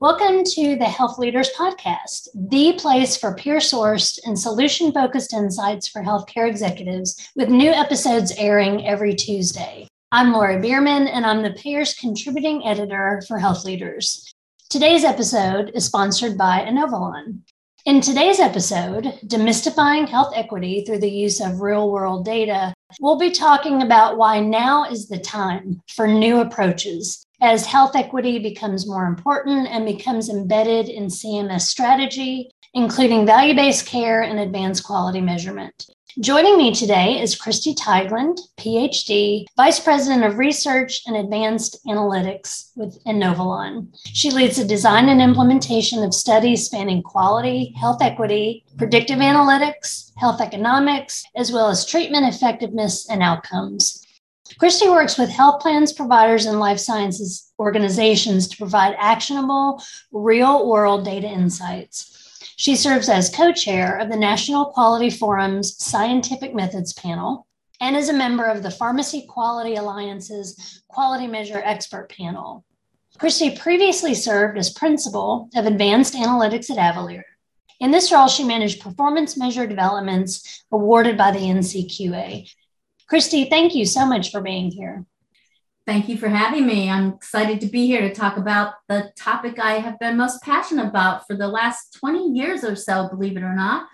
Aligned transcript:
Welcome 0.00 0.44
to 0.44 0.76
the 0.76 0.86
Health 0.86 1.18
Leaders 1.18 1.50
Podcast, 1.54 2.28
the 2.34 2.72
place 2.78 3.18
for 3.18 3.34
peer 3.34 3.58
sourced 3.58 4.18
and 4.24 4.38
solution 4.38 4.92
focused 4.92 5.34
insights 5.34 5.88
for 5.88 6.02
healthcare 6.02 6.48
executives, 6.48 7.28
with 7.36 7.50
new 7.50 7.70
episodes 7.70 8.32
airing 8.38 8.86
every 8.86 9.14
Tuesday. 9.14 9.86
I'm 10.10 10.32
Lori 10.32 10.56
Beerman, 10.56 11.06
and 11.06 11.26
I'm 11.26 11.42
the 11.42 11.50
Payers 11.50 11.92
Contributing 11.92 12.66
Editor 12.66 13.22
for 13.28 13.38
Health 13.38 13.66
Leaders. 13.66 14.32
Today's 14.70 15.04
episode 15.04 15.70
is 15.74 15.84
sponsored 15.84 16.38
by 16.38 16.60
Inovalon. 16.60 17.40
In 17.84 18.00
today's 18.00 18.40
episode, 18.40 19.04
Demystifying 19.26 20.08
Health 20.08 20.32
Equity 20.34 20.82
Through 20.82 21.00
the 21.00 21.10
Use 21.10 21.42
of 21.42 21.60
Real 21.60 21.90
World 21.90 22.24
Data, 22.24 22.72
we'll 23.00 23.18
be 23.18 23.30
talking 23.30 23.82
about 23.82 24.16
why 24.16 24.40
now 24.40 24.90
is 24.90 25.08
the 25.08 25.18
time 25.18 25.82
for 25.88 26.06
new 26.06 26.40
approaches 26.40 27.26
as 27.40 27.66
health 27.66 27.96
equity 27.96 28.38
becomes 28.38 28.86
more 28.86 29.06
important 29.06 29.66
and 29.68 29.84
becomes 29.84 30.28
embedded 30.28 30.88
in 30.88 31.06
CMS 31.06 31.62
strategy, 31.62 32.50
including 32.74 33.26
value 33.26 33.54
based 33.54 33.86
care 33.86 34.22
and 34.22 34.38
advanced 34.38 34.84
quality 34.84 35.20
measurement. 35.20 35.86
Joining 36.18 36.58
me 36.58 36.74
today 36.74 37.22
is 37.22 37.36
Christy 37.36 37.72
Teigland, 37.72 38.40
PhD, 38.58 39.44
Vice 39.56 39.78
President 39.78 40.24
of 40.24 40.38
Research 40.38 41.02
and 41.06 41.16
Advanced 41.16 41.78
Analytics 41.86 42.72
with 42.74 43.02
Inovalon. 43.04 43.86
She 44.06 44.32
leads 44.32 44.56
the 44.56 44.64
design 44.64 45.08
and 45.08 45.22
implementation 45.22 46.02
of 46.02 46.12
studies 46.12 46.66
spanning 46.66 47.04
quality, 47.04 47.72
health 47.78 48.02
equity, 48.02 48.64
predictive 48.76 49.20
analytics, 49.20 50.10
health 50.16 50.40
economics, 50.40 51.24
as 51.36 51.52
well 51.52 51.68
as 51.68 51.86
treatment 51.86 52.26
effectiveness 52.26 53.08
and 53.08 53.22
outcomes. 53.22 54.04
Christy 54.58 54.88
works 54.88 55.16
with 55.16 55.30
health 55.30 55.60
plans, 55.60 55.92
providers, 55.92 56.46
and 56.46 56.58
life 56.58 56.78
sciences 56.78 57.52
organizations 57.58 58.48
to 58.48 58.56
provide 58.56 58.96
actionable, 58.98 59.82
real 60.12 60.68
world 60.68 61.04
data 61.04 61.28
insights. 61.28 62.16
She 62.56 62.76
serves 62.76 63.08
as 63.08 63.34
co 63.34 63.52
chair 63.52 63.98
of 63.98 64.10
the 64.10 64.16
National 64.16 64.66
Quality 64.66 65.10
Forum's 65.10 65.82
Scientific 65.82 66.54
Methods 66.54 66.92
Panel 66.92 67.46
and 67.80 67.96
is 67.96 68.08
a 68.08 68.14
member 68.14 68.44
of 68.44 68.62
the 68.62 68.70
Pharmacy 68.70 69.26
Quality 69.26 69.76
Alliance's 69.76 70.82
Quality 70.88 71.26
Measure 71.26 71.62
Expert 71.64 72.10
Panel. 72.10 72.64
Christy 73.18 73.56
previously 73.56 74.14
served 74.14 74.58
as 74.58 74.70
principal 74.70 75.48
of 75.54 75.66
advanced 75.66 76.14
analytics 76.14 76.70
at 76.70 76.76
Avalere. 76.76 77.22
In 77.80 77.90
this 77.90 78.12
role, 78.12 78.28
she 78.28 78.44
managed 78.44 78.82
performance 78.82 79.38
measure 79.38 79.66
developments 79.66 80.64
awarded 80.70 81.16
by 81.16 81.30
the 81.30 81.38
NCQA, 81.38 82.50
Christy, 83.10 83.46
thank 83.46 83.74
you 83.74 83.84
so 83.86 84.06
much 84.06 84.30
for 84.30 84.40
being 84.40 84.70
here. 84.70 85.04
Thank 85.84 86.08
you 86.08 86.16
for 86.16 86.28
having 86.28 86.64
me. 86.64 86.88
I'm 86.88 87.14
excited 87.14 87.60
to 87.60 87.66
be 87.66 87.84
here 87.88 88.02
to 88.02 88.14
talk 88.14 88.36
about 88.36 88.74
the 88.88 89.10
topic 89.16 89.58
I 89.58 89.80
have 89.80 89.98
been 89.98 90.16
most 90.16 90.40
passionate 90.42 90.86
about 90.86 91.26
for 91.26 91.34
the 91.34 91.48
last 91.48 91.92
20 91.98 92.28
years 92.38 92.62
or 92.62 92.76
so, 92.76 93.08
believe 93.08 93.36
it 93.36 93.42
or 93.42 93.52
not. 93.52 93.88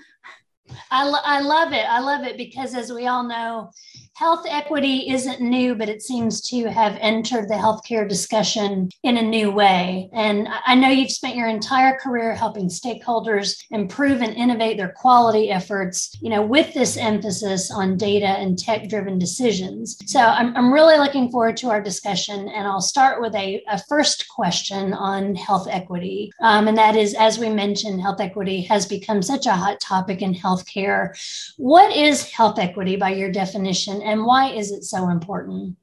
I, 0.91 1.09
lo- 1.09 1.25
I 1.25 1.41
love 1.41 1.72
it. 1.72 1.87
I 1.89 2.00
love 2.00 2.25
it 2.25 2.37
because, 2.37 2.75
as 2.75 2.92
we 2.92 3.06
all 3.06 3.22
know, 3.22 3.70
health 4.17 4.47
equity 4.48 5.11
isn't 5.11 5.42
new, 5.42 5.75
but 5.75 5.91
it 5.91 6.00
seems 6.00 6.41
to 6.41 6.64
have 6.70 6.97
entered 7.03 7.50
the 7.50 7.55
healthcare 7.55 8.09
discussion 8.09 8.89
in 9.03 9.19
a 9.19 9.22
new 9.22 9.50
way. 9.50 10.09
And 10.14 10.48
I 10.64 10.75
know 10.75 10.89
you've 10.89 11.11
spent 11.11 11.36
your 11.36 11.48
entire 11.48 11.98
career 11.98 12.34
helping 12.34 12.70
stakeholders 12.70 13.62
improve 13.70 14.22
and 14.22 14.34
innovate 14.34 14.78
their 14.78 14.94
quality 14.97 15.50
efforts, 15.50 16.17
you 16.22 16.31
know, 16.31 16.41
with 16.41 16.72
this 16.72 16.97
emphasis 16.97 17.70
on 17.70 17.98
data 17.98 18.25
and 18.25 18.59
tech 18.59 18.89
driven 18.89 19.19
decisions. 19.19 19.98
So 20.06 20.20
I'm, 20.20 20.56
I'm 20.56 20.72
really 20.72 20.97
looking 20.97 21.31
forward 21.31 21.59
to 21.59 21.69
our 21.69 21.83
discussion. 21.83 22.48
And 22.48 22.67
I'll 22.67 22.81
start 22.81 23.20
with 23.20 23.34
a, 23.34 23.62
a 23.69 23.78
first 23.83 24.28
question 24.28 24.94
on 24.94 25.34
health 25.34 25.69
equity. 25.70 26.33
Um, 26.41 26.69
and 26.69 26.78
that 26.78 26.97
is, 26.97 27.12
as 27.12 27.39
we 27.39 27.50
mentioned, 27.50 28.00
health 28.00 28.22
equity 28.22 28.62
has 28.62 28.87
become 28.87 29.20
such 29.20 29.44
a 29.44 29.53
hot 29.53 29.78
topic 29.78 30.22
in 30.22 30.34
healthcare. 30.34 31.11
What 31.59 31.94
is 31.94 32.31
health 32.31 32.59
equity 32.59 32.97
by 32.97 33.10
your 33.10 33.31
definition? 33.31 34.06
And 34.06 34.25
why 34.25 34.53
is 34.53 34.71
it 34.71 34.84
so 34.84 35.09
important? 35.09 35.77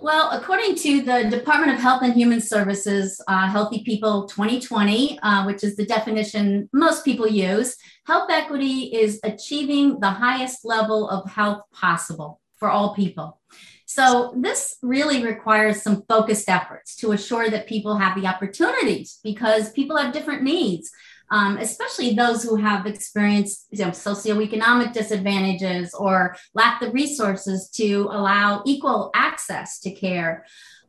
Well, 0.00 0.30
according 0.30 0.76
to 0.76 1.02
the 1.02 1.28
Department 1.28 1.72
of 1.72 1.80
Health 1.80 2.02
and 2.02 2.14
Human 2.14 2.40
Services, 2.40 3.20
uh, 3.26 3.48
Healthy 3.48 3.82
People 3.82 4.28
2020, 4.28 5.18
uh, 5.20 5.44
which 5.44 5.64
is 5.64 5.74
the 5.74 5.86
definition 5.86 6.68
most 6.72 7.04
people 7.04 7.26
use, 7.26 7.76
health 8.06 8.30
equity 8.30 8.94
is 8.94 9.18
achieving 9.24 9.98
the 9.98 10.10
highest 10.10 10.64
level 10.64 11.08
of 11.08 11.28
health 11.28 11.62
possible 11.72 12.40
for 12.56 12.70
all 12.70 12.94
people. 12.94 13.40
So, 13.86 14.34
this 14.36 14.76
really 14.82 15.24
requires 15.24 15.82
some 15.82 16.04
focused 16.08 16.48
efforts 16.48 16.94
to 16.96 17.12
assure 17.12 17.50
that 17.50 17.66
people 17.66 17.96
have 17.96 18.20
the 18.20 18.28
opportunities 18.28 19.18
because 19.24 19.72
people 19.72 19.96
have 19.96 20.12
different 20.12 20.42
needs 20.42 20.92
um, 21.30 21.58
especially 21.58 22.14
those 22.14 22.42
who 22.42 22.56
have 22.56 22.86
experienced 22.86 23.66
you 23.70 23.84
know, 23.84 23.90
socioeconomic 23.90 24.92
disadvantages 24.92 25.94
or 25.94 26.36
lack 26.54 26.80
the 26.80 26.90
resources 26.90 27.68
to 27.70 28.08
allow 28.10 28.62
equal 28.66 29.10
access 29.14 29.80
to 29.80 29.90
care. 29.90 30.44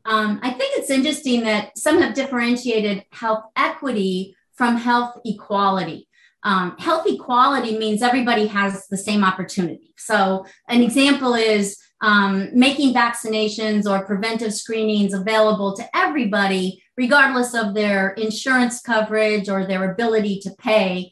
Um, 0.05 0.39
I 0.41 0.51
think 0.51 0.77
it's 0.77 0.89
interesting 0.89 1.41
that 1.43 1.77
some 1.77 2.01
have 2.01 2.13
differentiated 2.13 3.05
health 3.11 3.43
equity 3.55 4.35
from 4.55 4.77
health 4.77 5.19
equality. 5.25 6.07
Um, 6.43 6.77
health 6.77 7.05
equality 7.05 7.77
means 7.77 8.01
everybody 8.01 8.47
has 8.47 8.87
the 8.87 8.97
same 8.97 9.25
opportunity. 9.25 9.93
So, 9.97 10.45
an 10.69 10.81
example 10.81 11.33
is 11.33 11.77
um, 12.01 12.49
making 12.53 12.93
vaccinations 12.93 13.85
or 13.85 14.05
preventive 14.05 14.53
screenings 14.53 15.13
available 15.13 15.75
to 15.75 15.97
everybody 15.97 16.81
regardless 16.97 17.53
of 17.53 17.73
their 17.73 18.09
insurance 18.11 18.81
coverage 18.81 19.47
or 19.47 19.65
their 19.65 19.91
ability 19.91 20.39
to 20.39 20.51
pay. 20.59 21.11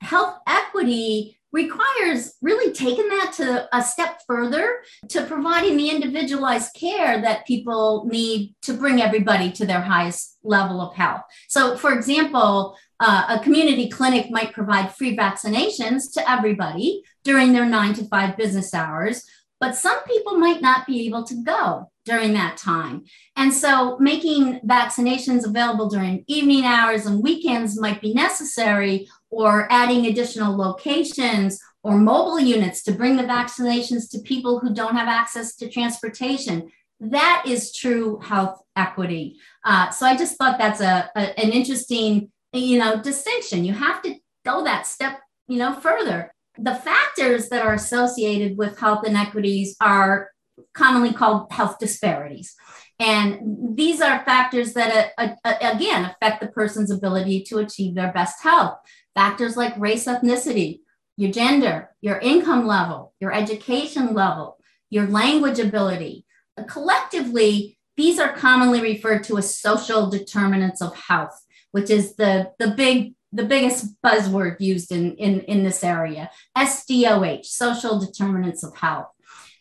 Health 0.00 0.36
equity 0.46 1.36
requires 1.52 2.34
really 2.42 2.72
taking 2.72 3.08
that 3.08 3.32
to 3.32 3.68
a 3.74 3.82
step 3.82 4.20
further 4.26 4.82
to 5.08 5.24
providing 5.24 5.76
the 5.76 5.88
individualized 5.88 6.74
care 6.74 7.20
that 7.22 7.46
people 7.46 8.06
need 8.06 8.54
to 8.62 8.74
bring 8.74 9.00
everybody 9.00 9.50
to 9.50 9.64
their 9.64 9.80
highest 9.80 10.36
level 10.44 10.80
of 10.80 10.94
health. 10.94 11.22
So, 11.48 11.76
for 11.76 11.92
example, 11.92 12.76
uh, 13.00 13.38
a 13.38 13.40
community 13.42 13.88
clinic 13.88 14.30
might 14.30 14.52
provide 14.52 14.94
free 14.94 15.16
vaccinations 15.16 16.12
to 16.14 16.30
everybody 16.30 17.02
during 17.24 17.52
their 17.52 17.66
nine 17.66 17.94
to 17.94 18.04
five 18.04 18.36
business 18.36 18.72
hours, 18.72 19.24
but 19.60 19.76
some 19.76 20.02
people 20.04 20.36
might 20.36 20.60
not 20.60 20.86
be 20.86 21.06
able 21.06 21.24
to 21.24 21.42
go 21.42 21.90
during 22.04 22.32
that 22.34 22.56
time. 22.56 23.04
And 23.36 23.52
so 23.52 23.98
making 23.98 24.60
vaccinations 24.60 25.44
available 25.44 25.88
during 25.88 26.24
evening 26.28 26.64
hours 26.64 27.06
and 27.06 27.22
weekends 27.22 27.80
might 27.80 28.00
be 28.00 28.14
necessary, 28.14 29.08
or 29.30 29.66
adding 29.70 30.06
additional 30.06 30.56
locations 30.56 31.60
or 31.82 31.98
mobile 31.98 32.40
units 32.40 32.82
to 32.82 32.92
bring 32.92 33.16
the 33.16 33.22
vaccinations 33.22 34.10
to 34.10 34.18
people 34.20 34.60
who 34.60 34.72
don't 34.72 34.96
have 34.96 35.08
access 35.08 35.56
to 35.56 35.68
transportation. 35.68 36.70
That 37.00 37.44
is 37.46 37.74
true 37.74 38.18
health 38.20 38.62
equity. 38.76 39.38
Uh, 39.64 39.90
so 39.90 40.06
I 40.06 40.16
just 40.16 40.36
thought 40.36 40.58
that's 40.58 40.80
a, 40.80 41.10
a 41.14 41.40
an 41.40 41.50
interesting, 41.50 42.30
you 42.52 42.78
know, 42.78 43.02
distinction. 43.02 43.64
You 43.64 43.74
have 43.74 44.00
to 44.02 44.14
go 44.44 44.64
that 44.64 44.86
step, 44.86 45.20
you 45.48 45.58
know, 45.58 45.74
further. 45.74 46.32
The 46.58 46.74
factors 46.74 47.48
that 47.48 47.62
are 47.62 47.74
associated 47.74 48.56
with 48.56 48.78
health 48.78 49.06
inequities 49.06 49.76
are 49.80 50.30
commonly 50.74 51.12
called 51.12 51.52
health 51.52 51.78
disparities. 51.78 52.54
And 52.98 53.76
these 53.76 54.00
are 54.00 54.24
factors 54.24 54.72
that, 54.72 55.12
uh, 55.18 55.28
uh, 55.44 55.54
again, 55.60 56.04
affect 56.06 56.40
the 56.40 56.48
person's 56.48 56.90
ability 56.90 57.42
to 57.48 57.58
achieve 57.58 57.94
their 57.94 58.12
best 58.12 58.42
health. 58.42 58.78
Factors 59.14 59.56
like 59.56 59.76
race, 59.78 60.06
ethnicity, 60.06 60.80
your 61.16 61.30
gender, 61.30 61.90
your 62.00 62.18
income 62.18 62.66
level, 62.66 63.12
your 63.20 63.32
education 63.32 64.14
level, 64.14 64.58
your 64.88 65.06
language 65.06 65.58
ability. 65.58 66.24
Collectively, 66.68 67.78
these 67.96 68.18
are 68.18 68.32
commonly 68.32 68.80
referred 68.80 69.24
to 69.24 69.38
as 69.38 69.58
social 69.58 70.08
determinants 70.08 70.80
of 70.80 70.94
health, 70.96 71.38
which 71.72 71.90
is 71.90 72.16
the, 72.16 72.52
the 72.58 72.68
big 72.68 73.14
the 73.32 73.44
biggest 73.44 74.00
buzzword 74.02 74.56
used 74.60 74.92
in, 74.92 75.14
in, 75.16 75.40
in 75.42 75.62
this 75.62 75.82
area 75.84 76.30
SDOH, 76.56 77.44
social 77.44 77.98
determinants 77.98 78.62
of 78.62 78.76
health. 78.76 79.08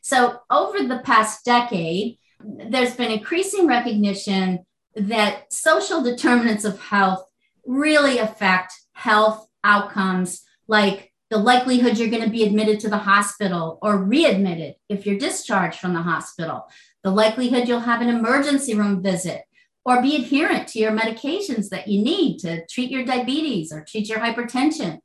So, 0.01 0.39
over 0.49 0.83
the 0.83 0.99
past 0.99 1.43
decade, 1.45 2.19
there's 2.39 2.95
been 2.95 3.11
increasing 3.11 3.67
recognition 3.67 4.65
that 4.95 5.51
social 5.51 6.01
determinants 6.01 6.63
of 6.63 6.79
health 6.79 7.25
really 7.65 8.19
affect 8.19 8.73
health 8.93 9.47
outcomes 9.63 10.43
like 10.67 11.11
the 11.29 11.37
likelihood 11.37 11.97
you're 11.97 12.09
going 12.09 12.23
to 12.23 12.29
be 12.29 12.43
admitted 12.43 12.79
to 12.79 12.89
the 12.89 12.97
hospital 12.97 13.79
or 13.81 13.97
readmitted 13.97 14.75
if 14.89 15.05
you're 15.05 15.17
discharged 15.17 15.79
from 15.79 15.93
the 15.93 16.01
hospital, 16.01 16.65
the 17.03 17.09
likelihood 17.09 17.67
you'll 17.67 17.79
have 17.79 18.01
an 18.01 18.09
emergency 18.09 18.75
room 18.75 19.01
visit 19.01 19.43
or 19.85 20.01
be 20.01 20.15
adherent 20.15 20.67
to 20.69 20.79
your 20.79 20.91
medications 20.91 21.69
that 21.69 21.87
you 21.87 22.01
need 22.03 22.39
to 22.39 22.65
treat 22.67 22.89
your 22.89 23.05
diabetes 23.05 23.71
or 23.71 23.85
treat 23.87 24.09
your 24.09 24.19
hypertension. 24.19 24.99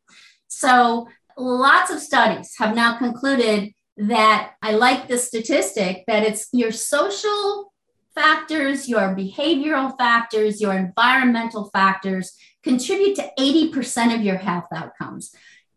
So, 0.48 1.06
lots 1.36 1.90
of 1.90 2.00
studies 2.00 2.54
have 2.58 2.74
now 2.74 2.98
concluded 2.98 3.72
that 3.96 4.52
I 4.62 4.72
like 4.72 5.06
the 5.06 5.18
statistic 5.18 6.04
that 6.06 6.22
it's 6.22 6.48
your 6.52 6.72
social 6.72 7.72
factors, 8.14 8.88
your 8.88 9.14
behavioral 9.14 9.96
factors, 9.96 10.60
your 10.60 10.72
environmental 10.72 11.70
factors 11.70 12.36
contribute 12.62 13.16
to 13.16 13.30
80% 13.38 14.14
of 14.14 14.22
your 14.22 14.36
health 14.36 14.66
outcomes. 14.74 15.34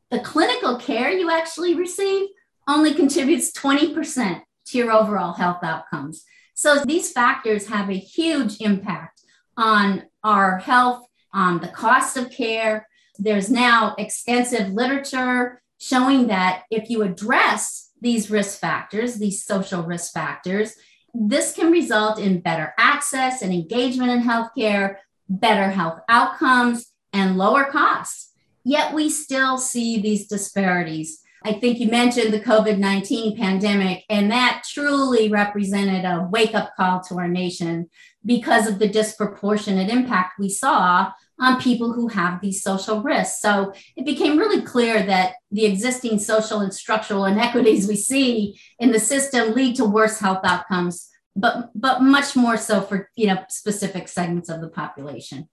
The 0.10 0.20
clinical 0.20 0.78
care 0.78 1.12
you 1.12 1.30
actually 1.30 1.76
receive 1.76 2.28
only 2.68 2.94
contributes 2.94 3.52
20% 3.52 4.42
to 4.68 4.78
your 4.78 4.92
overall 4.92 5.34
health 5.34 5.64
outcomes. 5.64 6.24
So 6.54 6.84
these 6.84 7.12
factors 7.12 7.68
have 7.68 7.90
a 7.90 7.94
huge 7.94 8.62
impact 8.62 9.22
on 9.58 10.04
our 10.24 10.60
health, 10.60 11.06
on 11.34 11.60
the 11.60 11.68
cost 11.68 12.18
of 12.18 12.32
care. 12.32 12.88
There's 13.18 13.50
now 13.50 13.96
extensive 13.98 14.70
literature 14.70 15.62
showing 15.80 16.28
that 16.28 16.64
if 16.72 16.90
you 16.90 17.02
address 17.02 17.92
these 18.02 18.30
risk 18.30 18.60
factors, 18.60 19.16
these 19.16 19.44
social 19.44 19.84
risk 19.84 20.14
factors, 20.14 20.76
this 21.14 21.54
can 21.54 21.72
result 21.72 22.20
in 22.20 22.40
better 22.40 22.74
access 22.78 23.42
and 23.42 23.54
engagement 23.54 24.12
in 24.12 24.22
healthcare, 24.22 24.98
better 25.30 25.70
health 25.70 26.00
outcomes, 26.10 26.92
and 27.12 27.38
lower 27.38 27.66
costs. 27.66 28.32
Yet 28.64 28.94
we 28.94 29.10
still 29.10 29.58
see 29.58 30.00
these 30.00 30.28
disparities. 30.28 31.22
I 31.46 31.54
think 31.54 31.80
you 31.80 31.90
mentioned 31.90 32.34
the 32.34 32.40
COVID 32.40 32.78
19 32.78 33.38
pandemic, 33.38 34.04
and 34.10 34.32
that 34.32 34.64
truly 34.70 35.30
represented 35.30 36.06
a 36.06 36.28
wake 36.32 36.56
up 36.56 36.76
call 36.76 37.02
to 37.02 37.18
our 37.18 37.28
nation 37.28 37.90
because 38.26 38.68
of 38.68 38.80
the 38.80 38.88
disproportionate 38.88 39.90
impact 39.90 40.40
we 40.40 40.50
saw 40.50 41.12
on 41.40 41.62
people 41.62 41.92
who 41.92 42.08
have 42.08 42.40
these 42.40 42.62
social 42.62 43.02
risks. 43.02 43.42
So 43.42 43.74
it 43.98 44.06
became 44.06 44.38
really 44.38 44.62
clear 44.62 45.04
that 45.04 45.34
the 45.52 45.66
existing 45.66 46.20
social 46.20 46.60
and 46.60 46.74
structural 46.74 47.26
inequities 47.26 47.88
we 47.88 47.96
see 47.96 48.60
in 48.80 48.92
the 48.92 49.00
system 49.00 49.54
lead 49.54 49.76
to 49.78 49.86
worse 49.86 50.20
health 50.20 50.42
outcomes, 50.44 51.10
but 51.36 51.72
but 51.76 52.02
much 52.02 52.36
more 52.36 52.58
so 52.58 52.82
for 52.82 53.10
you 53.16 53.28
know 53.28 53.44
specific 53.50 54.08
segments 54.08 54.50
of 54.50 54.62
the 54.62 54.70
population. 54.70 55.50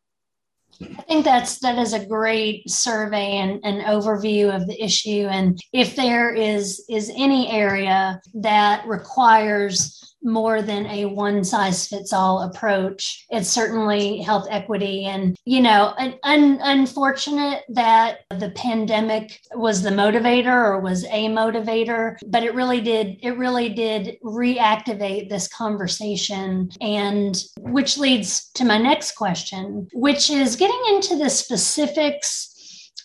I 0.82 1.03
think 1.03 1.25
that's 1.25 1.59
that 1.61 1.79
is 1.79 1.93
a 1.93 2.06
great 2.06 2.69
survey 2.69 3.37
and 3.37 3.61
an 3.65 3.85
overview 3.85 4.55
of 4.55 4.67
the 4.67 4.82
issue. 4.82 5.27
And 5.31 5.61
if 5.73 5.94
there 5.94 6.32
is 6.32 6.85
is 6.88 7.12
any 7.15 7.50
area 7.50 8.21
that 8.35 8.87
requires 8.87 10.10
more 10.22 10.62
than 10.62 10.87
a 10.87 11.06
one 11.06 11.44
size 11.44 11.87
fits 11.87 12.12
all 12.12 12.43
approach. 12.43 13.26
It's 13.31 13.49
certainly 13.49 14.19
health 14.19 14.46
equity. 14.50 15.05
And, 15.05 15.37
you 15.44 15.61
know, 15.61 15.94
un- 16.22 16.58
unfortunate 16.62 17.64
that 17.70 18.20
the 18.31 18.50
pandemic 18.50 19.40
was 19.55 19.82
the 19.82 19.90
motivator 19.90 20.46
or 20.46 20.81
was 20.81 21.05
a 21.05 21.28
motivator, 21.28 22.17
but 22.26 22.43
it 22.43 22.55
really 22.55 22.81
did, 22.81 23.19
it 23.22 23.37
really 23.38 23.69
did 23.69 24.17
reactivate 24.22 25.28
this 25.28 25.49
conversation. 25.49 26.70
And 26.81 27.37
which 27.58 27.99
leads 27.99 28.50
to 28.52 28.64
my 28.64 28.78
next 28.78 29.12
question, 29.12 29.88
which 29.93 30.31
is 30.31 30.56
getting 30.56 30.81
into 30.90 31.17
the 31.17 31.31
specifics 31.31 32.50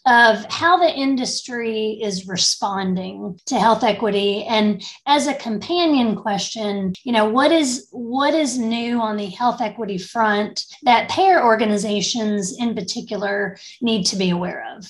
of 0.05 0.45
how 0.51 0.77
the 0.77 0.93
industry 0.93 1.99
is 2.01 2.27
responding 2.27 3.39
to 3.47 3.59
health 3.59 3.83
equity 3.83 4.43
and 4.43 4.83
as 5.07 5.25
a 5.25 5.33
companion 5.33 6.15
question 6.15 6.93
you 7.03 7.11
know 7.11 7.25
what 7.27 7.51
is 7.51 7.87
what 7.91 8.33
is 8.33 8.57
new 8.57 9.01
on 9.01 9.17
the 9.17 9.25
health 9.27 9.61
equity 9.61 9.97
front 9.97 10.63
that 10.83 11.09
payer 11.09 11.43
organizations 11.43 12.55
in 12.59 12.75
particular 12.75 13.57
need 13.81 14.05
to 14.05 14.15
be 14.15 14.29
aware 14.29 14.65
of 14.77 14.87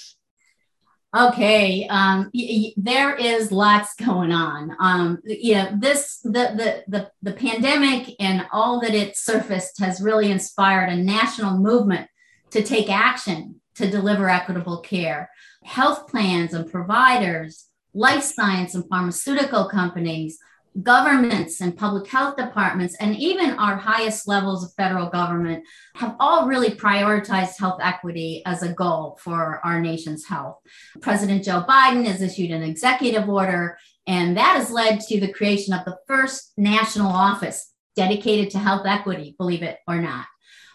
Okay, 1.18 1.88
um, 1.88 2.30
y- 2.34 2.48
y- 2.50 2.74
there 2.76 3.16
is 3.16 3.50
lots 3.50 3.96
going 3.96 4.34
on. 4.34 4.76
Um, 4.82 5.20
you 5.24 5.54
know, 5.54 5.72
this 5.80 6.20
the, 6.26 6.32
the 6.32 6.84
the 6.90 7.12
the 7.22 7.32
pandemic 7.32 8.14
and 8.20 8.46
all 8.52 8.82
that 8.82 8.94
it 8.94 9.16
surfaced 9.16 9.80
has 9.80 10.02
really 10.02 10.30
inspired 10.30 10.90
a 10.90 10.98
national 10.98 11.58
movement 11.58 12.10
to 12.52 12.62
take 12.62 12.90
action 12.90 13.62
to 13.76 13.90
deliver 13.90 14.30
equitable 14.30 14.80
care. 14.80 15.30
Health 15.64 16.08
plans 16.08 16.54
and 16.54 16.70
providers, 16.72 17.68
life 17.94 18.24
science 18.24 18.76
and 18.76 18.88
pharmaceutical 18.90 19.70
companies, 19.70 20.38
governments 20.84 21.62
and 21.62 21.78
public 21.78 22.08
health 22.08 22.36
departments, 22.36 22.96
and 23.00 23.16
even 23.16 23.52
our 23.52 23.78
highest 23.78 24.28
levels 24.28 24.64
of 24.64 24.74
federal 24.74 25.10
government 25.10 25.64
have 25.96 26.16
all 26.20 26.48
really 26.48 26.72
prioritized 26.72 27.58
health 27.58 27.80
equity 27.82 28.42
as 28.46 28.62
a 28.62 28.74
goal 28.74 29.18
for 29.22 29.62
our 29.66 29.80
nation's 29.80 30.26
health. 30.26 30.58
President 31.02 31.44
Joe 31.44 31.64
Biden 31.68 32.06
has 32.06 32.22
issued 32.22 32.52
an 32.52 32.64
executive 32.64 33.30
order, 33.30 33.78
and 34.06 34.36
that 34.38 34.58
has 34.58 34.70
led 34.70 35.00
to 35.02 35.20
the 35.20 35.32
creation 35.32 35.74
of 35.74 35.86
the 35.86 35.98
first 36.08 36.52
national 36.58 37.08
office 37.08 37.72
dedicated 37.96 38.50
to 38.52 38.60
health 38.60 38.86
equity, 38.86 39.36
believe 39.38 39.64
it 39.64 39.80
or 39.88 40.02
not. 40.02 40.26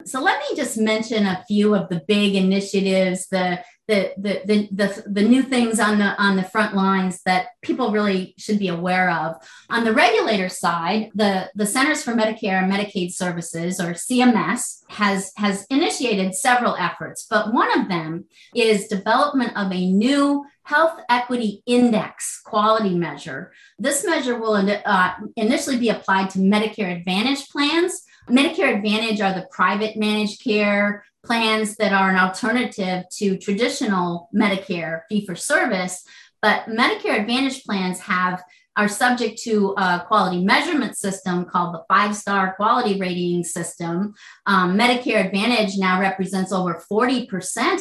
So 0.05 0.21
let 0.23 0.41
me 0.41 0.57
just 0.57 0.79
mention 0.79 1.27
a 1.27 1.45
few 1.47 1.75
of 1.75 1.89
the 1.89 2.03
big 2.07 2.35
initiatives, 2.35 3.29
the 3.29 3.63
the, 3.91 4.13
the, 4.17 4.43
the, 4.45 4.69
the, 4.71 5.03
the 5.11 5.23
new 5.23 5.43
things 5.43 5.81
on 5.81 5.99
the 5.99 6.15
on 6.23 6.37
the 6.37 6.45
front 6.45 6.77
lines 6.77 7.23
that 7.25 7.49
people 7.61 7.91
really 7.91 8.35
should 8.39 8.61
be 8.61 8.69
aware 8.69 9.11
of. 9.11 9.35
On 9.69 9.83
the 9.83 9.93
regulator 9.93 10.49
side, 10.49 11.11
the, 11.17 11.51
the 11.57 11.67
Centers 11.67 12.05
for 12.05 12.13
Medicare 12.13 12.63
and 12.63 12.73
Medicaid 12.73 13.13
Services, 13.13 13.81
or 13.81 13.95
CMS, 13.95 14.83
has, 14.91 15.33
has 15.37 15.67
initiated 15.71 16.37
several 16.37 16.77
efforts, 16.77 17.27
but 17.29 17.53
one 17.53 17.81
of 17.81 17.89
them 17.89 18.27
is 18.55 18.87
development 18.87 19.57
of 19.57 19.73
a 19.73 19.91
new 19.91 20.45
Health 20.63 21.01
Equity 21.09 21.63
Index 21.67 22.41
quality 22.45 22.95
measure. 22.95 23.53
This 23.77 24.07
measure 24.07 24.39
will 24.39 24.55
uh, 24.55 25.15
initially 25.35 25.79
be 25.79 25.89
applied 25.89 26.31
to 26.31 26.39
Medicare 26.39 26.97
Advantage 26.97 27.49
plans 27.49 28.05
Medicare 28.31 28.77
Advantage 28.77 29.21
are 29.21 29.35
the 29.35 29.47
private 29.51 29.97
managed 29.97 30.43
care 30.43 31.05
plans 31.25 31.77
that 31.77 31.93
are 31.93 32.11
an 32.11 32.17
alternative 32.17 33.05
to 33.13 33.37
traditional 33.37 34.29
Medicare 34.35 35.03
fee 35.09 35.27
for 35.27 35.37
service. 35.37 36.03
But 36.41 36.67
Medicare 36.67 37.21
Advantage 37.21 37.65
plans 37.65 38.01
have 38.01 38.43
are 38.77 38.89
subject 38.89 39.43
to 39.43 39.75
a 39.77 40.05
quality 40.07 40.43
measurement 40.43 40.97
system 40.97 41.45
called 41.45 41.75
the 41.75 41.85
five 41.89 42.17
star 42.17 42.55
quality 42.55 42.99
rating 42.99 43.45
system. 43.45 44.15
Um, 44.47 44.79
Medicare 44.79 45.27
Advantage 45.27 45.77
now 45.77 46.01
represents 46.01 46.53
over 46.53 46.83
40% 46.91 47.27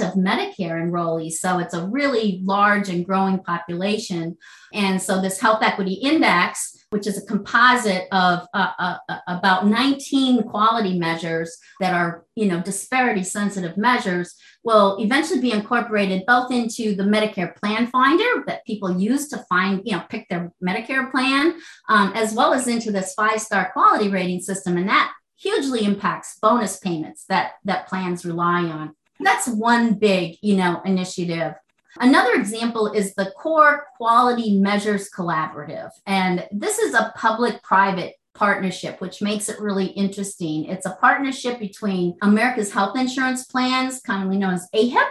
of 0.02 0.16
Medicare 0.16 0.82
enrollees. 0.82 1.34
So 1.34 1.60
it's 1.60 1.74
a 1.74 1.88
really 1.88 2.42
large 2.44 2.90
and 2.90 3.06
growing 3.06 3.40
population. 3.40 4.38
And 4.74 5.02
so 5.02 5.22
this 5.22 5.40
health 5.40 5.62
equity 5.62 5.94
index 5.94 6.79
which 6.92 7.06
is 7.06 7.18
a 7.18 7.26
composite 7.26 8.08
of 8.12 8.48
uh, 8.54 8.72
uh, 8.80 8.98
uh, 9.08 9.18
about 9.28 9.68
19 9.68 10.44
quality 10.44 10.98
measures 10.98 11.58
that 11.80 11.94
are, 11.94 12.26
you 12.36 12.48
know, 12.48 12.62
disparity 12.62 13.24
sensitive 13.24 13.78
measures, 13.78 14.36
will 14.64 14.98
eventually 15.00 15.40
be 15.40 15.52
incorporated 15.52 16.24
both 16.26 16.52
into 16.52 16.96
the 16.96 17.04
Medicare 17.04 17.56
Plan 17.56 17.88
Finder 17.88 18.44
that 18.48 18.66
people 18.66 19.00
use 19.00 19.28
to 19.30 19.38
find, 19.50 19.82
you 19.86 19.96
know, 19.96 20.04
pick 20.10 20.28
their 20.30 20.52
Medicare 20.64 21.10
plan, 21.12 21.60
um, 21.88 22.12
as 22.14 22.34
well 22.34 22.54
as 22.54 22.68
into 22.68 22.92
this 22.92 23.14
five 23.14 23.40
star 23.40 23.72
quality 23.72 24.10
rating 24.10 24.42
system, 24.42 24.78
and 24.78 24.90
that 24.90 25.14
hugely 25.38 25.86
impacts 25.86 26.38
bonus 26.42 26.80
payments 26.80 27.26
that 27.30 27.54
that 27.64 27.88
plans 27.88 28.26
rely 28.26 28.64
on. 28.64 28.96
That's 29.20 29.48
one 29.48 29.94
big, 29.94 30.38
you 30.42 30.56
know, 30.56 30.82
initiative. 30.86 31.54
Another 31.98 32.34
example 32.34 32.92
is 32.92 33.14
the 33.16 33.32
Core 33.38 33.88
Quality 33.98 34.60
Measures 34.60 35.10
Collaborative. 35.10 35.90
And 36.06 36.48
this 36.52 36.80
is 36.80 36.94
a 36.94 37.14
public 37.16 37.62
private 37.64 38.16
partnership, 38.36 39.02
which 39.02 39.22
makes 39.22 39.50
it 39.50 39.60
really 39.60 39.88
interesting. 39.88 40.66
It's 40.66 40.86
a 40.86 40.98
partnership 41.02 41.60
between 41.60 42.16
America's 42.22 42.72
Health 42.72 42.98
Insurance 42.98 43.46
Plans, 43.46 44.02
commonly 44.02 44.38
known 44.38 44.54
as 44.54 44.70
AHIP, 44.74 45.10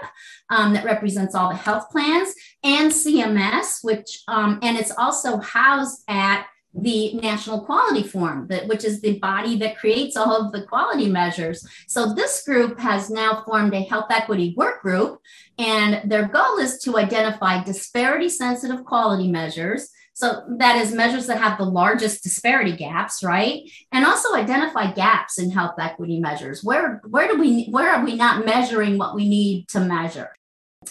um, 0.50 0.72
that 0.72 0.84
represents 0.84 1.34
all 1.34 1.50
the 1.50 1.56
health 1.56 1.90
plans, 1.90 2.32
and 2.64 2.90
CMS, 2.90 3.84
which, 3.84 4.22
um, 4.28 4.58
and 4.62 4.78
it's 4.78 4.92
also 4.92 5.38
housed 5.38 6.02
at 6.08 6.46
the 6.74 7.14
National 7.14 7.64
Quality 7.64 8.02
Forum, 8.02 8.46
that, 8.48 8.68
which 8.68 8.84
is 8.84 9.00
the 9.00 9.18
body 9.18 9.56
that 9.58 9.78
creates 9.78 10.16
all 10.16 10.46
of 10.46 10.52
the 10.52 10.62
quality 10.62 11.08
measures. 11.08 11.66
So 11.86 12.14
this 12.14 12.44
group 12.44 12.78
has 12.78 13.10
now 13.10 13.42
formed 13.44 13.74
a 13.74 13.84
health 13.84 14.10
equity 14.10 14.54
work 14.56 14.82
group, 14.82 15.20
and 15.58 16.10
their 16.10 16.28
goal 16.28 16.58
is 16.58 16.78
to 16.82 16.98
identify 16.98 17.64
disparity 17.64 18.28
sensitive 18.28 18.84
quality 18.84 19.30
measures. 19.30 19.90
So 20.14 20.42
that 20.58 20.76
is 20.76 20.92
measures 20.92 21.26
that 21.28 21.38
have 21.38 21.58
the 21.58 21.64
largest 21.64 22.24
disparity 22.24 22.76
gaps, 22.76 23.22
right? 23.22 23.62
And 23.92 24.04
also 24.04 24.34
identify 24.34 24.92
gaps 24.92 25.38
in 25.38 25.50
health 25.50 25.76
equity 25.78 26.18
measures. 26.18 26.64
Where 26.64 27.00
where 27.08 27.28
do 27.28 27.38
we 27.38 27.66
where 27.66 27.94
are 27.94 28.04
we 28.04 28.16
not 28.16 28.44
measuring 28.44 28.98
what 28.98 29.14
we 29.14 29.28
need 29.28 29.68
to 29.68 29.80
measure? 29.80 30.30